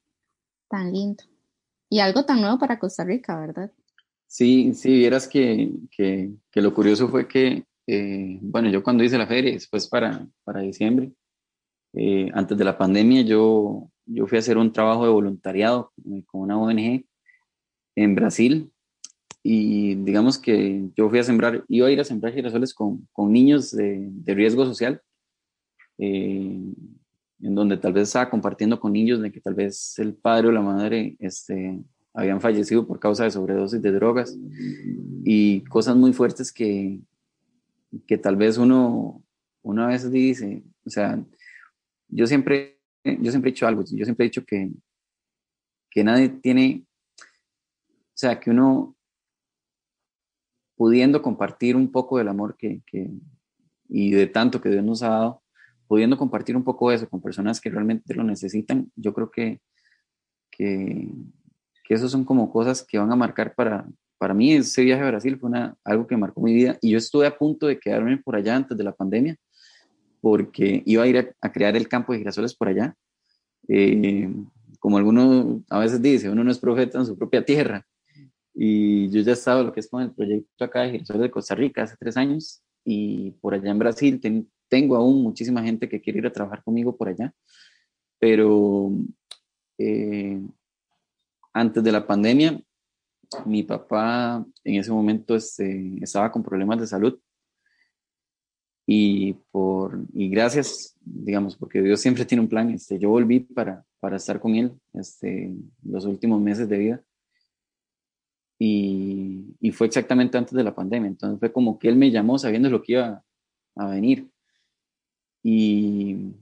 tan 0.69 0.93
lindo. 0.93 1.25
Y 1.89 2.01
algo 2.01 2.25
tan 2.25 2.41
nuevo 2.41 2.59
para 2.59 2.79
Costa 2.79 3.05
Rica, 3.05 3.39
¿verdad? 3.39 3.71
Sí, 4.27 4.75
sí, 4.75 4.91
vieras 4.97 5.29
que, 5.29 5.71
que, 5.91 6.61
lo 6.61 6.75
curioso 6.75 7.09
fue 7.09 7.29
que, 7.29 7.65
eh, 7.87 8.39
bueno, 8.41 8.69
yo 8.69 8.83
cuando 8.83 9.05
hice 9.05 9.19
la 9.19 9.27
feria, 9.27 9.53
después 9.53 9.87
para, 9.87 10.27
para 10.43 10.61
diciembre, 10.61 11.13
eh, 11.93 12.31
antes 12.35 12.59
de 12.59 12.65
la 12.65 12.77
pandemia, 12.77 13.23
yo, 13.23 13.89
yo 14.07 14.27
fui 14.27 14.37
a 14.37 14.41
hacer 14.41 14.59
un 14.59 14.73
trabajo 14.73 15.05
de 15.05 15.13
voluntariado 15.13 15.93
con 16.27 16.41
una 16.41 16.59
ONG 16.59 17.05
en 17.97 18.15
Brasil 18.15 18.73
y 19.47 19.95
digamos 19.97 20.39
que 20.39 20.89
yo 20.97 21.09
fui 21.11 21.19
a 21.19 21.23
sembrar, 21.23 21.65
iba 21.69 21.87
a 21.87 21.91
ir 21.91 22.01
a 22.01 22.05
sembrar 22.05 22.33
girasoles 22.33 22.75
con, 22.75 23.07
con 23.13 23.31
niños 23.31 23.71
de, 23.71 24.09
de, 24.11 24.35
riesgo 24.35 24.65
social, 24.65 25.03
eh, 25.99 26.59
en 27.45 27.55
donde 27.55 27.77
tal 27.77 27.93
vez 27.93 28.09
estaba 28.09 28.31
compartiendo 28.31 28.81
con 28.81 28.95
niños 28.95 29.21
de 29.21 29.31
que 29.31 29.39
tal 29.39 29.55
vez 29.55 29.99
el 29.99 30.15
padre 30.15 30.49
o 30.49 30.53
la 30.53 30.63
madre 30.63 31.15
este, 31.19 31.79
habían 32.15 32.41
fallecido 32.41 32.87
por 32.87 32.99
causa 32.99 33.25
de 33.25 33.31
sobredosis 33.31 33.83
de 33.83 33.93
drogas 33.93 34.35
y 35.25 35.63
cosas 35.65 35.95
muy 35.95 36.15
fuertes 36.15 36.51
que, 36.51 37.01
que 38.07 38.17
tal 38.17 38.37
vez 38.37 38.57
uno, 38.57 39.23
una 39.63 39.89
vez 39.89 40.11
dice, 40.11 40.63
o 40.87 40.91
sea, 40.91 41.23
yo 42.09 42.27
siempre, 42.27 42.81
yo 43.05 43.31
siempre 43.31 43.51
he 43.51 43.53
dicho 43.53 43.67
algo, 43.67 43.85
yo 43.85 44.07
siempre 44.07 44.25
he 44.25 44.31
dicho 44.31 44.47
que, 44.47 44.71
que 45.91 46.03
nadie 46.03 46.31
tiene, 46.31 46.87
o 47.21 48.15
sea, 48.17 48.41
que 48.41 48.51
uno 48.51 48.97
pudiendo 50.77 51.21
compartir 51.21 51.77
un 51.77 51.93
poco 51.93 52.17
del 52.17 52.29
amor 52.29 52.57
que, 52.57 52.81
que, 52.87 53.11
y 53.87 54.13
de 54.13 54.29
tanto 54.29 54.63
que 54.63 54.71
Dios 54.71 54.83
nos 54.83 55.03
ha 55.03 55.11
dado, 55.11 55.44
pudiendo 55.95 56.19
compartir 56.19 56.57
un 56.57 56.65
poco 56.65 56.91
eso 56.91 57.09
con 57.09 57.23
personas 57.23 57.61
que 57.61 57.71
realmente 57.71 58.15
lo 58.15 58.25
necesitan, 58.25 58.91
yo 58.97 59.15
creo 59.15 59.31
que, 59.31 59.61
que, 60.51 61.09
que 61.85 61.95
eso 61.95 62.09
son 62.09 62.25
como 62.25 62.51
cosas 62.51 62.83
que 62.83 62.99
van 62.99 63.13
a 63.13 63.15
marcar 63.15 63.55
para, 63.55 63.87
para 64.19 64.35
mí 64.35 64.55
ese 64.55 64.83
viaje 64.83 65.05
a 65.05 65.07
Brasil 65.07 65.39
fue 65.39 65.51
una, 65.51 65.77
algo 65.85 66.09
que 66.09 66.17
marcó 66.17 66.41
mi 66.41 66.53
vida 66.53 66.77
y 66.81 66.91
yo 66.91 66.99
estuve 66.99 67.29
a 67.29 67.39
punto 67.39 67.69
de 67.69 67.79
quedarme 67.79 68.19
por 68.19 68.35
allá 68.35 68.57
antes 68.57 68.77
de 68.77 68.83
la 68.83 68.91
pandemia 68.91 69.37
porque 70.21 70.83
iba 70.85 71.05
a 71.05 71.07
ir 71.07 71.33
a, 71.41 71.53
crear 71.53 71.77
el 71.77 71.87
campo 71.87 72.13
de 72.13 72.19
girasoles 72.19 72.57
por 72.57 72.67
allá. 72.67 72.97
Eh, 73.69 74.29
como 74.81 74.99
alguno 74.99 75.63
a 75.71 75.79
veces 75.79 76.03
dice, 76.03 76.29
uno 76.29 76.43
no 76.43 76.51
es 76.51 76.59
profeta 76.59 76.99
en 76.99 77.07
su 77.07 77.17
propia 77.17 77.45
tierra. 77.45 77.87
Y 78.53 79.09
yo 79.11 79.21
ya 79.21 79.35
estaba 79.35 79.63
lo 79.63 79.73
que 79.73 79.79
es 79.79 79.89
con 79.89 80.03
el 80.03 80.11
proyecto 80.11 80.65
acá 80.65 80.81
de 80.81 80.91
girasoles 80.91 81.23
de 81.23 81.31
Costa 81.31 81.55
Rica 81.55 81.85
hace 81.85 81.95
tres 82.01 82.17
años 82.17 82.65
y 82.85 83.31
por 83.41 83.55
allá 83.55 83.71
en 83.71 83.79
Brasil 83.79 84.21
tengo 84.69 84.97
aún 84.97 85.23
muchísima 85.23 85.63
gente 85.63 85.89
que 85.89 86.01
quiere 86.01 86.21
ir 86.21 86.27
a 86.27 86.33
trabajar 86.33 86.63
conmigo 86.63 86.97
por 86.97 87.09
allá. 87.09 87.33
Pero 88.19 88.91
eh, 89.79 90.41
antes 91.53 91.83
de 91.83 91.93
la 91.93 92.07
pandemia, 92.07 92.61
mi 93.47 93.63
papá 93.63 94.45
en 94.63 94.75
ese 94.77 94.91
momento 94.93 95.35
este, 95.35 95.99
estaba 96.03 96.31
con 96.31 96.43
problemas 96.43 96.81
de 96.81 96.87
salud 96.87 97.19
y, 98.87 99.33
por, 99.51 99.99
y 100.13 100.29
gracias, 100.29 100.95
digamos, 101.01 101.57
porque 101.57 101.81
Dios 101.81 102.01
siempre 102.01 102.25
tiene 102.25 102.43
un 102.43 102.49
plan. 102.49 102.71
Este, 102.71 102.99
yo 102.99 103.09
volví 103.09 103.41
para, 103.41 103.85
para 103.99 104.17
estar 104.17 104.41
con 104.41 104.55
Él 104.55 104.73
este, 104.93 105.55
los 105.83 106.05
últimos 106.05 106.41
meses 106.41 106.69
de 106.69 106.79
vida. 106.79 107.03
Y, 108.59 109.57
y, 109.61 109.73
fue 109.73 109.89
exactamente 109.89 110.39
antes 110.39 110.55
de 110.55 110.63
la 110.63 110.75
pandemia. 110.75 111.09
Entonces 111.09 111.41
fue 111.41 111.53
como 111.53 111.79
que 111.79 111.89
Él 111.89 111.97
me 111.97 112.11
llamó 112.11 112.39
sabiendo 112.39 112.69
lo 112.71 112.83
que 112.83 112.93
iba 112.93 113.23
a 113.77 113.87
venir. 113.89 114.31
Y 115.47 116.33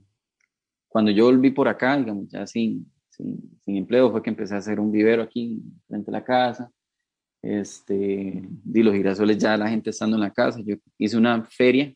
cuando 0.87 1.11
yo 1.11 1.25
volví 1.25 1.51
por 1.51 1.67
acá, 1.67 1.97
digamos, 1.97 2.29
ya 2.29 2.47
sin, 2.47 2.89
sin, 3.09 3.59
sin 3.59 3.75
empleo, 3.75 4.09
fue 4.09 4.23
que 4.23 4.29
empecé 4.29 4.55
a 4.55 4.59
hacer 4.59 4.79
un 4.79 4.91
vivero 4.91 5.21
aquí 5.21 5.61
frente 5.87 6.09
a 6.09 6.13
la 6.13 6.23
casa. 6.23 6.71
Este, 7.41 8.41
di 8.63 8.81
los 8.81 8.95
girasoles 8.95 9.37
ya 9.37 9.57
la 9.57 9.69
gente 9.69 9.89
estando 9.89 10.15
en 10.15 10.21
la 10.21 10.31
casa. 10.31 10.61
Yo 10.63 10.77
hice 10.97 11.17
una 11.17 11.43
feria 11.43 11.93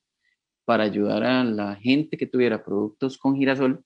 para 0.66 0.84
ayudar 0.84 1.24
a 1.24 1.46
la 1.46 1.76
gente 1.76 2.18
que 2.18 2.28
tuviera 2.28 2.62
productos 2.62 3.18
con 3.18 3.38
girasol 3.38 3.82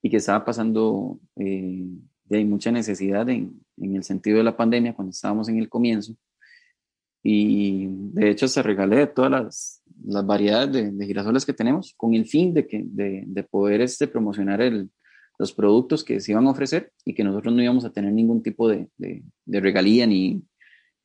y 0.00 0.08
que 0.08 0.18
estaba 0.18 0.44
pasando 0.44 1.18
eh, 1.34 1.84
de 2.26 2.44
mucha 2.44 2.70
necesidad 2.70 3.28
en, 3.28 3.60
en, 3.76 3.96
el 3.96 4.04
sentido 4.04 4.38
de 4.38 4.44
la 4.44 4.56
pandemia 4.56 4.94
cuando 4.94 5.10
estábamos 5.10 5.48
en 5.48 5.58
el 5.58 5.68
comienzo. 5.68 6.14
Y 7.24 7.88
de 7.88 8.30
hecho 8.30 8.46
se 8.46 8.62
regalé 8.62 9.08
todas 9.08 9.30
las, 9.32 9.79
las 10.04 10.26
variedades 10.26 10.96
de, 10.96 11.06
girasoles 11.06 11.44
que 11.44 11.52
tenemos 11.52 11.94
con 11.96 12.14
el 12.14 12.26
fin 12.26 12.54
de, 12.54 12.66
que, 12.66 12.82
de, 12.84 13.24
de 13.26 13.42
poder 13.42 13.80
este, 13.80 14.08
promocionar 14.08 14.60
el, 14.60 14.90
los 15.38 15.52
productos 15.52 16.04
que 16.04 16.20
se 16.20 16.32
iban 16.32 16.46
a 16.46 16.50
ofrecer 16.50 16.92
y 17.04 17.14
que 17.14 17.24
nosotros 17.24 17.54
no 17.54 17.62
íbamos 17.62 17.84
a 17.84 17.92
tener 17.92 18.12
ningún 18.12 18.42
tipo 18.42 18.68
de, 18.68 18.88
de 18.98 19.60
regalía 19.60 20.06
ni, 20.06 20.42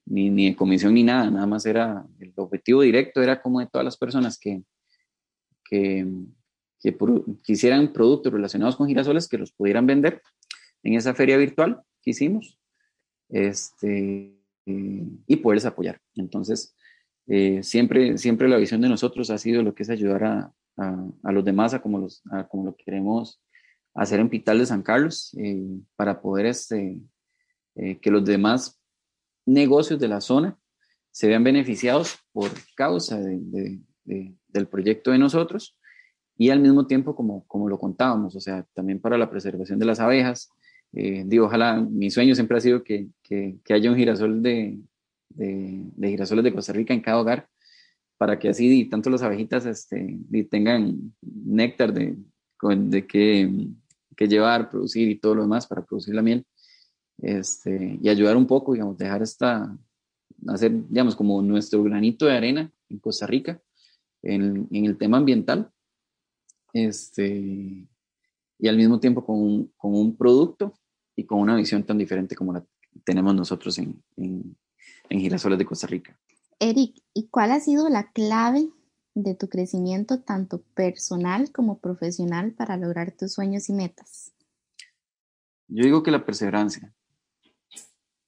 ni, 0.06 0.30
ni, 0.30 0.50
de 0.50 0.56
comisión 0.56 0.94
ni 0.94 1.04
nada, 1.04 1.30
nada 1.32 1.46
más 1.46 1.66
era 1.66 2.06
el 2.20 2.34
objetivo 2.36 2.82
directo 2.82 3.22
era 3.22 3.42
como 3.42 3.60
de 3.60 3.68
todas 3.68 3.86
las 3.86 3.98
personas 3.98 4.40
que, 4.40 4.64
que, 5.64 6.08
que 6.82 6.98
quisieran 7.44 7.92
productos 7.92 8.32
relacionados 8.32 8.76
con 8.76 8.88
girasoles 8.88 9.28
que 9.28 9.38
los 9.38 9.52
pudieran 9.52 9.88
vender 9.88 10.22
en 10.84 10.94
esa 10.94 11.14
feria 11.16 11.38
virtual 11.38 11.82
que 12.02 12.12
hicimos 12.12 12.60
este, 13.30 14.36
y 14.66 15.36
poderles 15.38 15.66
apoyar. 15.66 16.00
Entonces, 16.16 16.76
eh, 17.28 17.64
siempre, 17.64 18.18
siempre 18.18 18.48
la 18.48 18.58
visión 18.58 18.82
de 18.82 18.90
nosotros 18.90 19.30
ha 19.30 19.38
sido 19.38 19.64
lo 19.64 19.74
que 19.74 19.84
es 19.84 19.90
ayudar 19.90 20.24
a, 20.24 20.54
a, 20.78 21.32
los 21.32 21.44
demás 21.44 21.74
a 21.74 21.82
como, 21.82 22.00
los, 22.00 22.22
a 22.32 22.48
como 22.48 22.66
lo 22.66 22.76
queremos 22.76 23.42
hacer 23.94 24.20
en 24.20 24.30
Pital 24.30 24.60
de 24.60 24.66
San 24.66 24.84
Carlos 24.84 25.36
eh, 25.40 25.80
para 25.96 26.22
poder 26.22 26.46
este, 26.46 27.00
eh, 27.76 27.98
que 28.00 28.12
los 28.12 28.26
demás 28.26 28.80
negocios 29.46 30.00
de 30.00 30.08
la 30.08 30.22
zona 30.22 30.58
se 31.12 31.28
vean 31.28 31.44
beneficiados 31.44 32.18
por 32.32 32.52
causa 32.76 33.18
de, 33.20 33.40
de, 33.40 33.80
de, 34.04 34.36
del 34.50 34.68
proyecto 34.68 35.12
de 35.12 35.18
nosotros 35.18 35.80
y 36.38 36.50
al 36.50 36.60
mismo 36.60 36.86
tiempo 36.86 37.16
como, 37.16 37.48
como 37.48 37.70
lo 37.70 37.80
contábamos, 37.80 38.36
o 38.36 38.42
sea, 38.42 38.68
también 38.74 39.00
para 39.00 39.18
la 39.18 39.30
preservación 39.30 39.80
de 39.80 39.86
las 39.86 40.02
abejas. 40.02 40.50
Digo, 40.92 41.48
ojalá, 41.48 41.76
mi 41.76 42.10
sueño 42.10 42.36
siempre 42.36 42.58
ha 42.58 42.62
sido 42.62 42.84
que, 42.84 43.08
que 43.22 43.74
haya 43.74 43.90
un 43.90 43.98
girasol 43.98 44.42
de, 44.42 44.80
de, 45.30 45.92
girasoles 45.98 46.44
de 46.44 46.54
Costa 46.54 46.74
Rica 46.74 46.94
en 46.94 47.02
cada 47.02 47.20
hogar, 47.20 47.48
para 48.18 48.40
que 48.40 48.50
así 48.50 48.86
tanto 48.86 49.10
las 49.10 49.22
abejitas 49.22 49.66
este, 49.66 50.18
tengan 50.50 51.14
néctar 51.22 51.94
de, 51.94 52.18
de 52.78 53.08
que, 53.08 53.68
que, 54.16 54.28
llevar, 54.28 54.70
producir 54.70 55.10
y 55.10 55.20
todo 55.20 55.36
lo 55.36 55.42
demás 55.42 55.68
para 55.68 55.84
producir 55.84 56.16
la 56.16 56.22
miel. 56.22 56.46
Este, 57.18 57.98
y 58.02 58.10
ayudar 58.10 58.36
un 58.36 58.48
poco, 58.48 58.74
digamos, 58.74 58.98
dejar 58.98 59.22
esta, 59.22 59.78
hacer, 60.48 60.72
digamos, 60.90 61.16
como 61.16 61.42
nuestro 61.42 61.84
granito 61.84 62.26
de 62.26 62.34
arena 62.34 62.72
en 62.90 63.00
Costa 63.00 63.26
Rica 63.26 63.62
en, 64.22 64.68
en 64.72 64.86
el 64.86 64.98
tema 64.98 65.18
ambiental 65.18 65.72
este, 66.76 67.88
y 68.60 68.68
al 68.68 68.76
mismo 68.76 69.00
tiempo 69.00 69.26
con 69.26 69.72
con 69.78 69.96
un, 69.96 70.18
producto 70.18 70.74
y 71.16 71.24
con 71.24 71.40
una 71.40 71.56
visión 71.56 71.84
tan 71.84 71.98
diferente 71.98 72.36
como 72.36 72.52
la 72.52 72.66
tenemos 73.06 73.34
nosotros 73.34 73.78
en, 73.78 74.04
en 75.10 75.20
Girasoles 75.20 75.58
de 75.58 75.66
Costa 75.66 75.88
Rica. 75.88 76.18
Eric, 76.60 77.02
¿y 77.14 77.28
cuál 77.28 77.52
ha 77.52 77.60
sido 77.60 77.90
la 77.90 78.12
clave 78.12 78.70
de 79.14 79.36
tu 79.36 79.50
crecimiento 79.50 80.22
tanto 80.22 80.62
personal 80.74 81.52
como 81.52 81.80
profesional 81.80 82.54
para 82.54 82.78
lograr 82.78 83.12
tus 83.12 83.34
sueños 83.34 83.70
y 83.70 83.74
metas? 83.74 84.34
Yo 85.68 85.84
digo 85.84 86.04
que 86.04 86.12
la 86.12 86.26
perseverancia, 86.26 86.94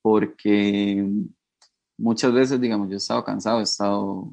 porque 0.01 1.05
muchas 1.97 2.33
veces, 2.33 2.59
digamos, 2.59 2.89
yo 2.89 2.95
he 2.95 2.97
estado 2.97 3.23
cansado, 3.23 3.59
he 3.59 3.63
estado 3.63 4.31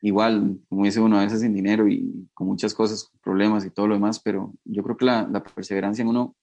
igual, 0.00 0.60
como 0.68 0.84
dice 0.84 1.00
uno, 1.00 1.18
a 1.18 1.24
veces 1.24 1.40
sin 1.40 1.54
dinero 1.54 1.88
y 1.88 2.28
con 2.34 2.46
muchas 2.46 2.74
cosas, 2.74 3.10
problemas 3.22 3.64
y 3.64 3.70
todo 3.70 3.86
lo 3.86 3.94
demás, 3.94 4.20
pero 4.20 4.52
yo 4.64 4.82
creo 4.82 4.96
que 4.96 5.04
la, 5.04 5.26
la 5.28 5.42
perseverancia 5.42 6.02
en 6.02 6.08
uno 6.08 6.36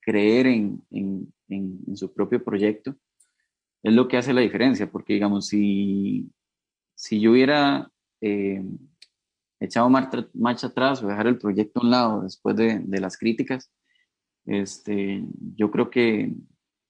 creer 0.00 0.46
en, 0.46 0.82
en, 0.90 1.32
en, 1.48 1.96
su 1.96 2.12
propio 2.12 2.42
proyecto 2.42 2.94
es 3.82 3.92
lo 3.92 4.08
que 4.08 4.16
hace 4.16 4.32
la 4.32 4.40
diferencia, 4.40 4.90
porque 4.90 5.14
digamos, 5.14 5.46
si, 5.46 6.30
si 6.94 7.20
yo 7.20 7.32
hubiera 7.32 7.90
eh, 8.20 8.62
echado 9.60 9.88
marcha, 9.88 10.66
atrás 10.66 11.02
o 11.02 11.08
dejar 11.08 11.26
el 11.26 11.38
proyecto 11.38 11.80
a 11.80 11.84
un 11.84 11.90
lado 11.90 12.22
después 12.22 12.56
de, 12.56 12.80
de 12.80 13.00
las 13.00 13.16
críticas, 13.16 13.70
este, 14.46 15.24
yo 15.56 15.70
creo 15.70 15.90
que 15.90 16.32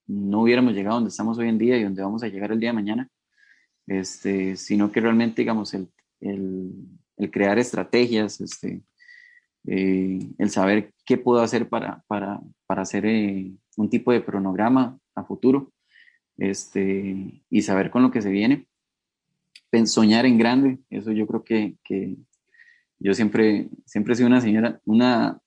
no 0.07 0.41
hubiéramos 0.41 0.73
llegado 0.73 0.95
donde 0.95 1.09
estamos 1.09 1.37
hoy 1.37 1.49
en 1.49 1.57
día 1.57 1.77
y 1.77 1.83
donde 1.83 2.01
vamos 2.01 2.23
a 2.23 2.27
llegar 2.27 2.51
el 2.51 2.59
día 2.59 2.69
de 2.69 2.73
mañana, 2.73 3.09
este, 3.87 4.55
sino 4.55 4.91
que 4.91 5.01
realmente, 5.01 5.41
digamos, 5.41 5.73
el, 5.73 5.89
el, 6.21 6.71
el 7.17 7.31
crear 7.31 7.59
estrategias, 7.59 8.41
este, 8.41 8.81
eh, 9.67 10.19
el 10.37 10.49
saber 10.49 10.93
qué 11.05 11.17
puedo 11.17 11.41
hacer 11.41 11.69
para, 11.69 12.03
para, 12.07 12.39
para 12.65 12.81
hacer 12.81 13.05
eh, 13.05 13.51
un 13.77 13.89
tipo 13.89 14.11
de 14.11 14.23
cronograma 14.23 14.97
a 15.15 15.23
futuro 15.23 15.71
este, 16.39 17.43
y 17.49 17.61
saber 17.61 17.91
con 17.91 18.01
lo 18.01 18.11
que 18.11 18.21
se 18.21 18.29
viene, 18.29 18.67
soñar 19.85 20.25
en 20.25 20.37
grande, 20.37 20.79
eso 20.89 21.11
yo 21.11 21.27
creo 21.27 21.43
que, 21.43 21.75
que 21.83 22.15
yo 22.99 23.13
siempre, 23.13 23.69
siempre 23.85 24.13
he 24.13 24.15
sido 24.15 24.27
una 24.27 24.41
señora, 24.41 24.81
una, 24.85 25.41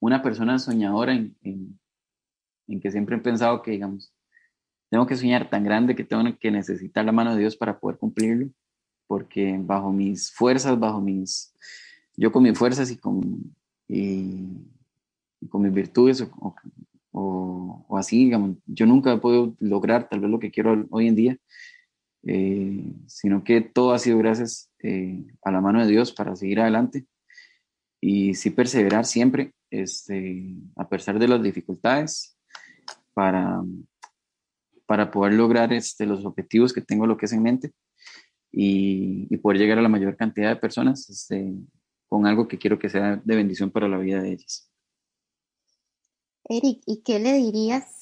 una 0.00 0.22
persona 0.22 0.58
soñadora 0.58 1.14
en, 1.14 1.36
en, 1.42 1.78
en, 2.68 2.80
que 2.80 2.90
siempre 2.90 3.16
he 3.16 3.20
pensado 3.20 3.62
que, 3.62 3.70
digamos, 3.70 4.12
tengo 4.90 5.06
que 5.06 5.16
soñar 5.16 5.48
tan 5.48 5.64
grande 5.64 5.96
que 5.96 6.04
tengo 6.04 6.22
que 6.38 6.50
necesitar 6.50 7.04
la 7.04 7.12
mano 7.12 7.34
de 7.34 7.40
Dios 7.40 7.56
para 7.56 7.78
poder 7.78 7.98
cumplirlo, 7.98 8.50
porque 9.06 9.56
bajo 9.58 9.92
mis 9.92 10.30
fuerzas, 10.32 10.78
bajo 10.78 11.00
mis, 11.00 11.54
yo 12.16 12.30
con 12.30 12.42
mis 12.42 12.58
fuerzas 12.58 12.90
y 12.90 12.96
con, 12.96 13.54
y, 13.88 14.46
con 15.48 15.62
mis 15.62 15.72
virtudes 15.72 16.26
o, 16.40 16.54
así, 17.98 18.24
digamos, 18.24 18.56
yo 18.66 18.86
nunca 18.86 19.20
podido 19.20 19.54
lograr 19.60 20.08
tal 20.08 20.20
vez 20.20 20.30
lo 20.30 20.38
que 20.38 20.50
quiero 20.50 20.86
hoy 20.90 21.08
en 21.08 21.14
día, 21.16 21.36
eh, 22.24 22.92
sino 23.06 23.44
que 23.44 23.60
todo 23.60 23.92
ha 23.92 23.98
sido 23.98 24.18
gracias 24.18 24.70
eh, 24.82 25.24
a 25.42 25.50
la 25.50 25.60
mano 25.60 25.80
de 25.80 25.90
Dios 25.90 26.12
para 26.12 26.34
seguir 26.36 26.60
adelante 26.60 27.06
y 28.00 28.34
sí 28.34 28.50
perseverar 28.50 29.04
siempre 29.04 29.52
este, 29.70 30.56
a 30.76 30.88
pesar 30.88 31.18
de 31.18 31.28
las 31.28 31.42
dificultades, 31.42 32.36
para, 33.14 33.62
para 34.84 35.10
poder 35.10 35.34
lograr 35.34 35.72
este, 35.72 36.06
los 36.06 36.24
objetivos 36.24 36.72
que 36.72 36.82
tengo, 36.82 37.06
lo 37.06 37.16
que 37.16 37.26
es 37.26 37.32
en 37.32 37.42
mente, 37.42 37.72
y, 38.52 39.26
y 39.30 39.36
poder 39.38 39.58
llegar 39.58 39.78
a 39.78 39.82
la 39.82 39.88
mayor 39.88 40.16
cantidad 40.16 40.50
de 40.50 40.56
personas 40.56 41.08
este, 41.08 41.54
con 42.08 42.26
algo 42.26 42.46
que 42.46 42.58
quiero 42.58 42.78
que 42.78 42.88
sea 42.88 43.16
de 43.16 43.36
bendición 43.36 43.70
para 43.70 43.88
la 43.88 43.98
vida 43.98 44.20
de 44.22 44.32
ellas. 44.32 44.70
Eric, 46.48 46.80
¿y 46.86 47.02
qué 47.02 47.18
le 47.18 47.32
dirías 47.34 47.98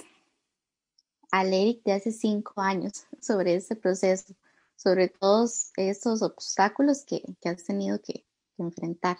al 1.30 1.52
Eric 1.52 1.82
de 1.84 1.92
hace 1.92 2.12
cinco 2.12 2.60
años 2.60 3.06
sobre 3.20 3.54
este 3.54 3.74
proceso, 3.74 4.34
sobre 4.76 5.08
todos 5.08 5.72
estos 5.76 6.20
obstáculos 6.22 7.04
que, 7.06 7.22
que 7.40 7.48
has 7.48 7.64
tenido 7.64 8.00
que, 8.02 8.24
enfrentar? 8.58 9.16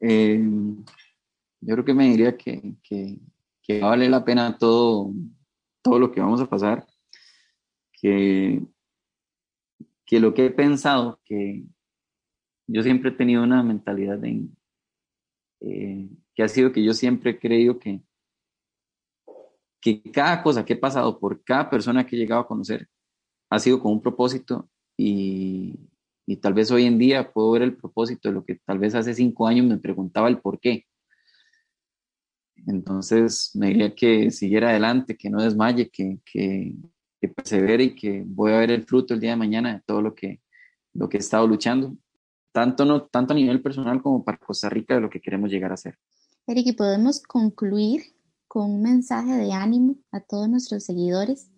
Eh, 0.00 0.42
yo 1.60 1.74
creo 1.74 1.84
que 1.84 1.94
me 1.94 2.08
diría 2.08 2.36
que, 2.36 2.74
que, 2.82 3.18
que, 3.62 3.80
vale 3.80 4.08
la 4.08 4.24
pena 4.24 4.58
todo, 4.58 5.12
todo 5.82 5.98
lo 6.00 6.10
que 6.10 6.20
vamos 6.20 6.40
a 6.40 6.48
pasar, 6.48 6.86
que, 7.92 8.60
que 10.04 10.18
lo 10.18 10.34
que 10.34 10.46
he 10.46 10.50
pensado, 10.50 11.20
que 11.24 11.64
yo 12.66 12.82
siempre 12.82 13.10
he 13.10 13.14
tenido 13.14 13.44
una 13.44 13.62
mentalidad 13.62 14.24
en, 14.24 14.57
eh, 15.60 16.08
que 16.34 16.42
ha 16.42 16.48
sido 16.48 16.72
que 16.72 16.84
yo 16.84 16.94
siempre 16.94 17.32
he 17.32 17.38
creído 17.38 17.78
que, 17.78 18.02
que 19.80 20.02
cada 20.12 20.42
cosa 20.42 20.64
que 20.64 20.74
he 20.74 20.76
pasado 20.76 21.18
por 21.18 21.42
cada 21.44 21.68
persona 21.70 22.06
que 22.06 22.16
he 22.16 22.18
llegado 22.18 22.40
a 22.42 22.46
conocer 22.48 22.88
ha 23.50 23.58
sido 23.58 23.80
con 23.80 23.92
un 23.92 24.02
propósito 24.02 24.68
y, 24.96 25.78
y 26.26 26.36
tal 26.36 26.52
vez 26.52 26.70
hoy 26.70 26.84
en 26.84 26.98
día 26.98 27.32
puedo 27.32 27.52
ver 27.52 27.62
el 27.62 27.76
propósito 27.76 28.28
de 28.28 28.34
lo 28.34 28.44
que 28.44 28.56
tal 28.56 28.78
vez 28.78 28.94
hace 28.94 29.14
cinco 29.14 29.46
años 29.46 29.66
me 29.66 29.78
preguntaba 29.78 30.28
el 30.28 30.38
por 30.40 30.60
qué. 30.60 30.84
Entonces 32.66 33.50
me 33.54 33.68
diría 33.68 33.94
que 33.94 34.30
siguiera 34.30 34.68
adelante, 34.68 35.16
que 35.16 35.30
no 35.30 35.42
desmaye, 35.42 35.88
que, 35.88 36.18
que, 36.30 36.74
que, 37.18 37.28
persevere 37.28 37.84
y 37.84 37.94
que 37.94 38.24
voy 38.26 38.52
a 38.52 38.58
ver 38.58 38.70
el 38.72 38.84
fruto 38.84 39.14
el 39.14 39.20
día 39.20 39.30
de 39.30 39.36
mañana 39.36 39.72
de 39.72 39.82
todo 39.86 40.02
lo 40.02 40.14
que, 40.14 40.42
lo 40.92 41.08
que 41.08 41.16
he 41.16 41.20
estado 41.20 41.46
luchando, 41.46 41.96
tanto, 42.58 42.84
no, 42.84 43.06
tanto 43.06 43.34
a 43.34 43.36
nivel 43.36 43.62
personal 43.62 44.02
como 44.02 44.24
para 44.24 44.36
Costa 44.36 44.68
Rica 44.68 44.96
de 44.96 45.00
lo 45.00 45.08
que 45.08 45.20
queremos 45.20 45.48
llegar 45.48 45.70
a 45.72 45.76
ser. 45.76 45.96
Eric, 46.44 46.66
¿y 46.66 46.72
podemos 46.72 47.22
concluir 47.22 48.02
con 48.48 48.68
un 48.68 48.82
mensaje 48.82 49.36
de 49.36 49.52
ánimo 49.52 49.94
a 50.10 50.18
todos 50.18 50.48
nuestros 50.48 50.82
seguidores 50.82 51.52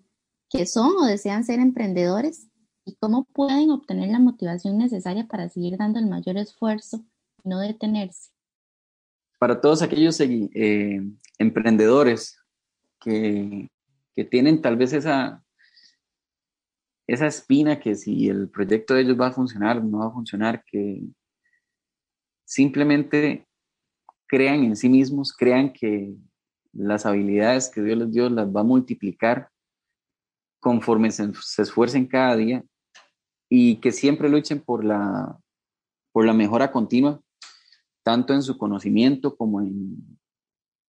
que 0.50 0.66
son 0.66 0.92
o 1.00 1.06
desean 1.06 1.44
ser 1.44 1.58
emprendedores 1.58 2.48
y 2.84 2.96
cómo 2.96 3.24
pueden 3.32 3.70
obtener 3.70 4.10
la 4.10 4.18
motivación 4.18 4.76
necesaria 4.76 5.26
para 5.26 5.48
seguir 5.48 5.78
dando 5.78 5.98
el 6.00 6.06
mayor 6.06 6.36
esfuerzo 6.36 7.02
y 7.42 7.48
no 7.48 7.60
detenerse. 7.60 8.32
Para 9.38 9.62
todos 9.62 9.80
aquellos 9.80 10.20
eh, 10.20 11.00
emprendedores 11.38 12.36
que, 13.00 13.70
que, 14.14 14.24
tienen 14.26 14.60
tal 14.60 14.76
vez 14.76 14.92
esa, 14.92 15.42
esa 17.12 17.26
espina 17.26 17.80
que 17.80 17.96
si 17.96 18.28
el 18.28 18.48
proyecto 18.48 18.94
de 18.94 19.02
ellos 19.02 19.20
va 19.20 19.28
a 19.28 19.32
funcionar, 19.32 19.82
no 19.82 19.98
va 19.98 20.06
a 20.06 20.12
funcionar, 20.12 20.62
que 20.64 21.02
simplemente 22.44 23.48
crean 24.28 24.62
en 24.62 24.76
sí 24.76 24.88
mismos, 24.88 25.32
crean 25.36 25.72
que 25.72 26.14
las 26.72 27.06
habilidades 27.06 27.68
que 27.68 27.82
Dios 27.82 27.98
les 27.98 28.12
dio 28.12 28.30
las 28.30 28.46
va 28.46 28.60
a 28.60 28.64
multiplicar 28.64 29.50
conforme 30.60 31.10
se, 31.10 31.32
esfuercen 31.58 32.06
cada 32.06 32.36
día 32.36 32.64
y 33.48 33.80
que 33.80 33.90
siempre 33.90 34.28
luchen 34.28 34.60
por 34.60 34.84
la, 34.84 35.36
por 36.12 36.24
la 36.24 36.32
mejora 36.32 36.70
continua, 36.70 37.20
tanto 38.04 38.34
en 38.34 38.42
su 38.42 38.56
conocimiento 38.56 39.36
como 39.36 39.62
en, 39.62 40.18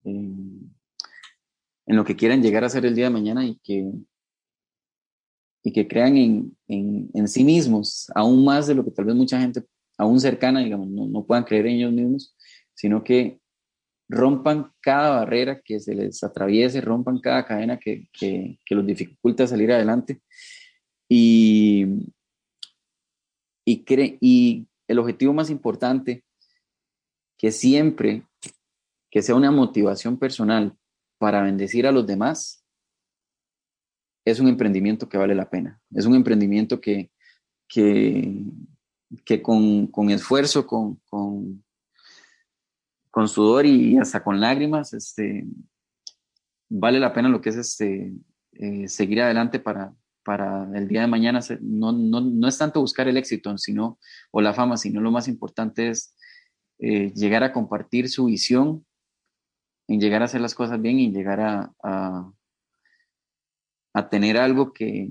en, 0.03 0.75
en, 1.87 1.95
lo 1.95 2.05
que 2.05 2.15
quieran 2.15 2.43
llegar 2.43 2.63
a 2.63 2.69
ser 2.69 2.85
el 2.85 2.93
día 2.93 3.05
de 3.05 3.11
mañana 3.11 3.43
y 3.43 3.57
que, 3.63 3.91
y 5.63 5.71
que 5.71 5.87
crean 5.87 6.17
en, 6.17 6.57
en, 6.67 7.09
en 7.13 7.27
sí 7.27 7.43
mismos, 7.43 8.11
aún 8.15 8.43
más 8.43 8.67
de 8.67 8.75
lo 8.75 8.83
que 8.83 8.91
tal 8.91 9.05
vez 9.05 9.15
mucha 9.15 9.39
gente, 9.39 9.63
aún 9.97 10.19
cercana, 10.19 10.61
digamos, 10.61 10.87
no, 10.87 11.07
no 11.07 11.25
puedan 11.25 11.43
creer 11.43 11.67
en 11.67 11.75
ellos 11.75 11.93
mismos, 11.93 12.35
sino 12.73 13.03
que 13.03 13.39
rompan 14.09 14.71
cada 14.81 15.11
barrera 15.17 15.61
que 15.63 15.79
se 15.79 15.95
les 15.95 16.23
atraviese, 16.23 16.81
rompan 16.81 17.19
cada 17.19 17.45
cadena 17.45 17.79
que, 17.79 18.09
que, 18.11 18.59
que 18.65 18.75
los 18.75 18.85
dificulta 18.85 19.47
salir 19.47 19.71
adelante. 19.71 20.21
Y, 21.07 21.85
y, 23.65 23.83
cree, 23.83 24.17
y 24.19 24.67
el 24.87 24.99
objetivo 24.99 25.33
más 25.33 25.49
importante, 25.49 26.23
que 27.37 27.51
siempre 27.51 28.23
que 29.09 29.21
sea 29.21 29.35
una 29.35 29.51
motivación 29.51 30.17
personal 30.17 30.75
para 31.17 31.41
bendecir 31.41 31.85
a 31.85 31.91
los 31.91 32.07
demás, 32.07 32.60
es 34.25 34.39
un 34.39 34.47
emprendimiento 34.47 35.09
que 35.09 35.17
vale 35.17 35.35
la 35.35 35.49
pena. 35.49 35.79
Es 35.93 36.05
un 36.05 36.15
emprendimiento 36.15 36.79
que, 36.79 37.11
que, 37.67 38.43
que 39.25 39.41
con, 39.41 39.87
con, 39.87 40.09
esfuerzo, 40.09 40.67
con, 40.67 40.95
con, 41.09 41.63
con, 43.09 43.27
sudor 43.27 43.65
y 43.65 43.97
hasta 43.97 44.23
con 44.23 44.39
lágrimas, 44.39 44.93
este, 44.93 45.45
vale 46.69 46.99
la 46.99 47.13
pena 47.13 47.29
lo 47.29 47.41
que 47.41 47.49
es 47.49 47.57
este, 47.57 48.13
eh, 48.53 48.87
seguir 48.87 49.21
adelante 49.21 49.59
para, 49.59 49.93
para 50.23 50.69
el 50.77 50.87
día 50.87 51.01
de 51.01 51.07
mañana 51.07 51.39
no, 51.61 51.91
no, 51.91 52.21
no, 52.21 52.47
es 52.47 52.57
tanto 52.57 52.81
buscar 52.81 53.07
el 53.07 53.17
éxito 53.17 53.57
sino, 53.57 53.99
o 54.31 54.41
la 54.41 54.53
fama, 54.53 54.77
sino 54.77 55.01
lo 55.01 55.11
más 55.11 55.27
importante 55.27 55.89
es 55.89 56.15
eh, 56.79 57.11
llegar 57.13 57.43
a 57.43 57.53
compartir 57.53 58.09
su 58.09 58.25
visión, 58.25 58.85
en 59.87 59.99
llegar 59.99 60.21
a 60.21 60.25
hacer 60.25 60.41
las 60.41 60.55
cosas 60.55 60.81
bien 60.81 60.99
y 60.99 61.11
llegar 61.11 61.41
a, 61.41 61.73
a, 61.83 62.31
a 63.93 64.09
tener 64.09 64.37
algo 64.37 64.73
que, 64.73 65.09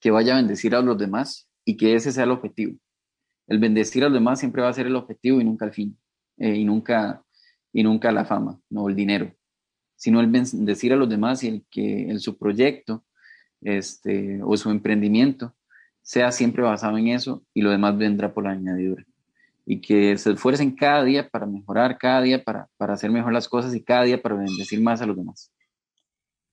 que 0.00 0.10
vaya 0.10 0.34
a 0.34 0.36
bendecir 0.36 0.74
a 0.74 0.82
los 0.82 0.98
demás 0.98 1.48
y 1.64 1.76
que 1.76 1.94
ese 1.94 2.12
sea 2.12 2.24
el 2.24 2.30
objetivo. 2.30 2.78
El 3.46 3.58
bendecir 3.58 4.02
a 4.04 4.08
los 4.08 4.14
demás 4.14 4.38
siempre 4.38 4.62
va 4.62 4.68
a 4.68 4.72
ser 4.72 4.86
el 4.86 4.96
objetivo 4.96 5.40
y 5.40 5.44
nunca 5.44 5.64
el 5.64 5.72
fin, 5.72 5.98
eh, 6.38 6.56
y, 6.56 6.64
nunca, 6.64 7.24
y 7.72 7.82
nunca 7.82 8.12
la 8.12 8.24
fama, 8.24 8.60
no 8.70 8.88
el 8.88 8.96
dinero, 8.96 9.32
sino 9.96 10.20
el 10.20 10.26
bendecir 10.28 10.92
a 10.92 10.96
los 10.96 11.08
demás 11.08 11.42
y 11.44 11.48
el 11.48 11.66
que 11.70 12.10
en 12.10 12.20
su 12.20 12.36
proyecto 12.36 13.04
este, 13.60 14.40
o 14.42 14.56
su 14.56 14.70
emprendimiento 14.70 15.54
sea 16.02 16.30
siempre 16.30 16.62
basado 16.62 16.98
en 16.98 17.08
eso 17.08 17.44
y 17.52 17.62
lo 17.62 17.70
demás 17.70 17.96
vendrá 17.98 18.32
por 18.32 18.44
la 18.44 18.50
añadidura. 18.50 19.04
Y 19.64 19.80
que 19.80 20.16
se 20.16 20.30
esfuercen 20.30 20.76
cada 20.76 21.02
día 21.02 21.28
para 21.28 21.46
mejorar, 21.46 21.98
cada 21.98 22.22
día 22.22 22.44
para, 22.44 22.68
para 22.76 22.94
hacer 22.94 23.10
mejor 23.10 23.32
las 23.32 23.48
cosas 23.48 23.74
y 23.74 23.82
cada 23.82 24.04
día 24.04 24.22
para 24.22 24.36
bendecir 24.36 24.80
más 24.80 25.02
a 25.02 25.06
los 25.06 25.16
demás. 25.16 25.50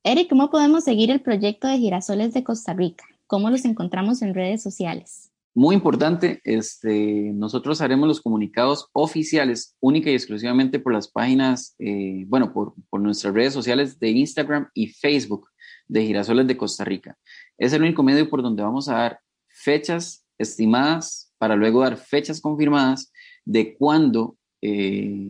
Eric, 0.06 0.28
¿cómo 0.28 0.50
podemos 0.50 0.84
seguir 0.84 1.10
el 1.12 1.22
proyecto 1.22 1.66
de 1.66 1.78
Girasoles 1.78 2.34
de 2.34 2.44
Costa 2.44 2.74
Rica? 2.74 3.06
¿Cómo 3.26 3.50
los 3.50 3.64
encontramos 3.64 4.22
en 4.22 4.34
redes 4.34 4.62
sociales? 4.62 5.32
Muy 5.56 5.76
importante, 5.76 6.42
este, 6.44 7.32
nosotros 7.34 7.80
haremos 7.80 8.10
los 8.10 8.20
comunicados 8.20 8.90
oficiales 8.92 9.78
única 9.80 10.10
y 10.10 10.14
exclusivamente 10.14 10.80
por 10.80 10.92
las 10.92 11.08
páginas, 11.08 11.76
eh, 11.80 12.26
bueno, 12.28 12.52
por, 12.52 12.74
por, 12.90 13.00
nuestras 13.00 13.34
redes 13.34 13.54
sociales 13.54 13.98
de 13.98 14.10
Instagram 14.10 14.68
y 14.74 14.88
Facebook 14.88 15.48
de 15.88 16.06
Girasoles 16.06 16.48
de 16.48 16.58
Costa 16.58 16.84
Rica. 16.84 17.18
Es 17.58 17.72
el 17.72 17.84
único 17.84 18.04
medio 18.04 18.30
por 18.30 18.42
donde 18.42 18.62
vamos 18.62 18.90
a 18.90 18.96
dar 18.96 19.20
fechas 19.48 20.26
estimadas 20.38 21.34
para 21.38 21.56
luego 21.56 21.80
dar 21.80 21.96
fechas 21.96 22.42
confirmadas 22.42 23.10
de 23.46 23.78
cuándo 23.78 24.36
eh, 24.62 25.30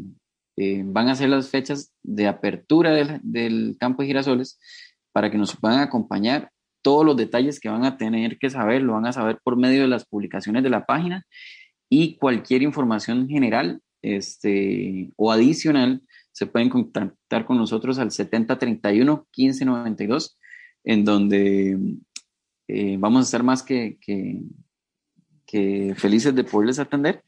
eh, 0.58 0.84
van 0.86 1.10
a 1.10 1.16
ser 1.16 1.30
las 1.30 1.50
fechas 1.50 1.94
de 2.04 2.28
apertura 2.28 2.92
del, 2.92 3.20
del 3.24 3.76
campo 3.80 4.02
de 4.02 4.08
girasoles 4.08 4.60
para 5.12 5.32
que 5.32 5.38
nos 5.38 5.56
puedan 5.56 5.80
acompañar 5.80 6.52
todos 6.82 7.06
los 7.06 7.18
detalles 7.18 7.60
que 7.60 7.70
van 7.70 7.86
a 7.86 7.98
tener 7.98 8.38
que 8.38 8.50
saber, 8.50 8.82
lo 8.82 8.94
van 8.94 9.06
a 9.06 9.14
saber 9.14 9.40
por 9.44 9.58
medio 9.58 9.82
de 9.82 9.88
las 9.88 10.06
publicaciones 10.06 10.64
de 10.64 10.70
la 10.70 10.86
página 10.86 11.26
y 11.90 12.18
cualquier 12.18 12.62
información 12.62 13.28
general 13.28 13.82
este, 14.02 15.12
o 15.16 15.32
adicional 15.32 16.02
se 16.32 16.46
pueden 16.46 16.70
contactar 16.70 17.46
con 17.46 17.58
nosotros 17.58 18.00
al 18.00 18.12
7031 18.12 19.28
1592 19.36 20.38
en 20.84 21.06
donde 21.06 21.80
eh, 22.68 22.98
vamos 23.00 23.22
a 23.22 23.24
estar 23.24 23.44
más 23.44 23.64
que, 23.64 23.98
que, 24.02 24.42
que, 25.46 25.94
felices 25.96 26.36
de 26.36 26.44
poderles 26.44 26.80
atender, 26.80 27.24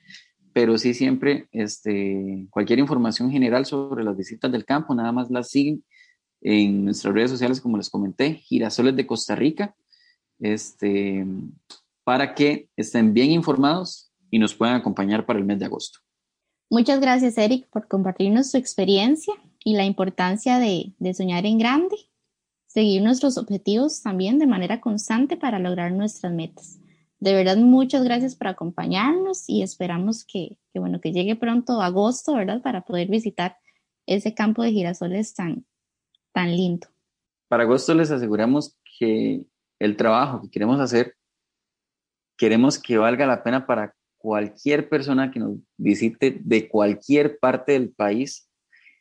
pero 0.56 0.78
sí 0.78 0.94
siempre 0.94 1.50
este, 1.52 2.48
cualquier 2.50 2.80
información 2.80 3.30
general 3.30 3.66
sobre 3.66 4.06
las 4.06 4.16
visitas 4.16 4.50
del 4.50 4.64
campo, 4.64 4.96
nada 4.96 5.12
más 5.12 5.30
las 5.30 5.50
siguen 5.50 5.84
en 6.40 6.86
nuestras 6.86 7.14
redes 7.14 7.30
sociales, 7.30 7.60
como 7.60 7.76
les 7.76 7.90
comenté, 7.90 8.36
Girasoles 8.36 8.96
de 8.96 9.06
Costa 9.06 9.36
Rica, 9.36 9.76
este, 10.40 11.26
para 12.06 12.34
que 12.36 12.70
estén 12.78 13.14
bien 13.14 13.32
informados 13.32 14.14
y 14.32 14.40
nos 14.40 14.56
puedan 14.56 14.78
acompañar 14.78 15.26
para 15.26 15.40
el 15.40 15.46
mes 15.46 15.60
de 15.60 15.66
agosto. 15.66 16.00
Muchas 16.70 17.02
gracias, 17.02 17.38
Eric, 17.38 17.68
por 17.68 17.90
compartirnos 17.90 18.50
su 18.50 18.56
experiencia 18.56 19.34
y 19.62 19.74
la 19.74 19.84
importancia 19.84 20.58
de, 20.58 20.94
de 21.00 21.14
soñar 21.14 21.46
en 21.46 21.58
grande, 21.58 21.98
seguir 22.66 23.02
nuestros 23.02 23.38
objetivos 23.38 24.02
también 24.02 24.40
de 24.40 24.48
manera 24.48 24.80
constante 24.80 25.36
para 25.36 25.60
lograr 25.60 25.92
nuestras 25.92 26.32
metas. 26.32 26.80
De 27.26 27.34
verdad, 27.34 27.58
muchas 27.58 28.04
gracias 28.04 28.36
por 28.36 28.50
acompañarnos 28.50 29.46
y 29.50 29.64
esperamos 29.64 30.24
que, 30.24 30.60
bueno, 30.76 31.02
que 31.02 31.12
llegue 31.12 31.36
pronto 31.36 31.82
agosto, 31.82 32.36
¿verdad? 32.36 32.62
Para 32.62 32.82
poder 32.82 33.08
visitar 33.08 33.58
ese 34.06 34.36
campo 34.36 34.62
de 34.62 34.72
girasoles 34.72 35.34
tan, 35.34 35.66
tan 36.34 36.56
lindo. 36.56 36.88
Para 37.48 37.64
agosto 37.64 37.96
les 37.96 38.12
aseguramos 38.12 38.78
que 39.00 39.44
el 39.80 39.98
trabajo 39.98 40.44
que 40.44 40.52
queremos 40.52 40.80
hacer, 40.80 41.16
queremos 42.38 42.78
que 42.78 43.00
valga 43.00 43.26
la 43.26 43.42
pena 43.42 43.66
para 43.66 43.96
cualquier 44.20 44.88
persona 44.88 45.32
que 45.32 45.40
nos 45.40 45.58
visite 45.78 46.40
de 46.40 46.70
cualquier 46.70 47.40
parte 47.40 47.72
del 47.72 47.90
país 47.90 48.48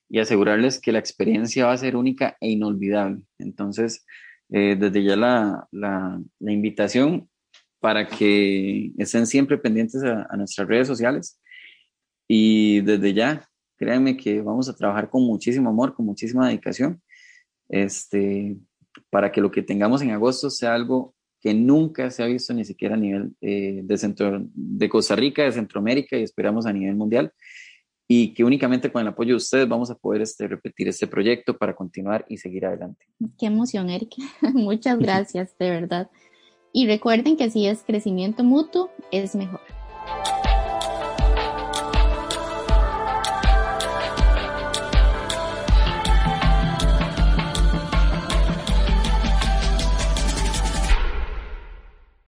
y 0.08 0.18
asegurarles 0.18 0.80
que 0.80 0.92
la 0.92 0.98
experiencia 0.98 1.66
va 1.66 1.72
a 1.72 1.76
ser 1.76 1.94
única 1.94 2.38
e 2.40 2.48
inolvidable. 2.52 3.20
Entonces, 3.36 4.06
eh, 4.48 4.76
desde 4.80 5.04
ya 5.04 5.16
la, 5.16 5.68
la, 5.72 6.22
invitación 6.40 7.28
para 7.84 8.08
que 8.08 8.92
estén 8.96 9.26
siempre 9.26 9.58
pendientes 9.58 10.02
a, 10.02 10.26
a 10.30 10.38
nuestras 10.38 10.66
redes 10.66 10.88
sociales 10.88 11.38
y 12.26 12.80
desde 12.80 13.12
ya, 13.12 13.46
créanme 13.76 14.16
que 14.16 14.40
vamos 14.40 14.70
a 14.70 14.74
trabajar 14.74 15.10
con 15.10 15.22
muchísimo 15.26 15.68
amor, 15.68 15.94
con 15.94 16.06
muchísima 16.06 16.48
dedicación 16.48 17.02
este, 17.68 18.56
para 19.10 19.30
que 19.30 19.42
lo 19.42 19.50
que 19.50 19.60
tengamos 19.60 20.00
en 20.00 20.12
agosto 20.12 20.48
sea 20.48 20.72
algo 20.72 21.14
que 21.42 21.52
nunca 21.52 22.10
se 22.10 22.22
ha 22.22 22.26
visto 22.26 22.54
ni 22.54 22.64
siquiera 22.64 22.94
a 22.94 22.98
nivel 22.98 23.34
eh, 23.42 23.82
de, 23.84 23.98
centro, 23.98 24.40
de 24.54 24.88
Costa 24.88 25.14
Rica, 25.14 25.42
de 25.42 25.52
Centroamérica 25.52 26.16
y 26.16 26.22
esperamos 26.22 26.64
a 26.64 26.72
nivel 26.72 26.96
mundial 26.96 27.34
y 28.08 28.32
que 28.32 28.44
únicamente 28.44 28.90
con 28.90 29.02
el 29.02 29.08
apoyo 29.08 29.32
de 29.32 29.36
ustedes 29.36 29.68
vamos 29.68 29.90
a 29.90 29.94
poder 29.94 30.22
este, 30.22 30.48
repetir 30.48 30.88
este 30.88 31.06
proyecto 31.06 31.58
para 31.58 31.76
continuar 31.76 32.24
y 32.30 32.38
seguir 32.38 32.64
adelante. 32.64 33.04
Qué 33.38 33.44
emoción, 33.44 33.90
Erika. 33.90 34.22
Muchas 34.54 34.98
gracias, 35.00 35.54
de 35.58 35.68
verdad. 35.68 36.10
Y 36.76 36.88
recuerden 36.88 37.36
que 37.36 37.50
si 37.50 37.68
es 37.68 37.84
crecimiento 37.84 38.42
mutuo, 38.42 38.90
es 39.12 39.36
mejor. 39.36 39.60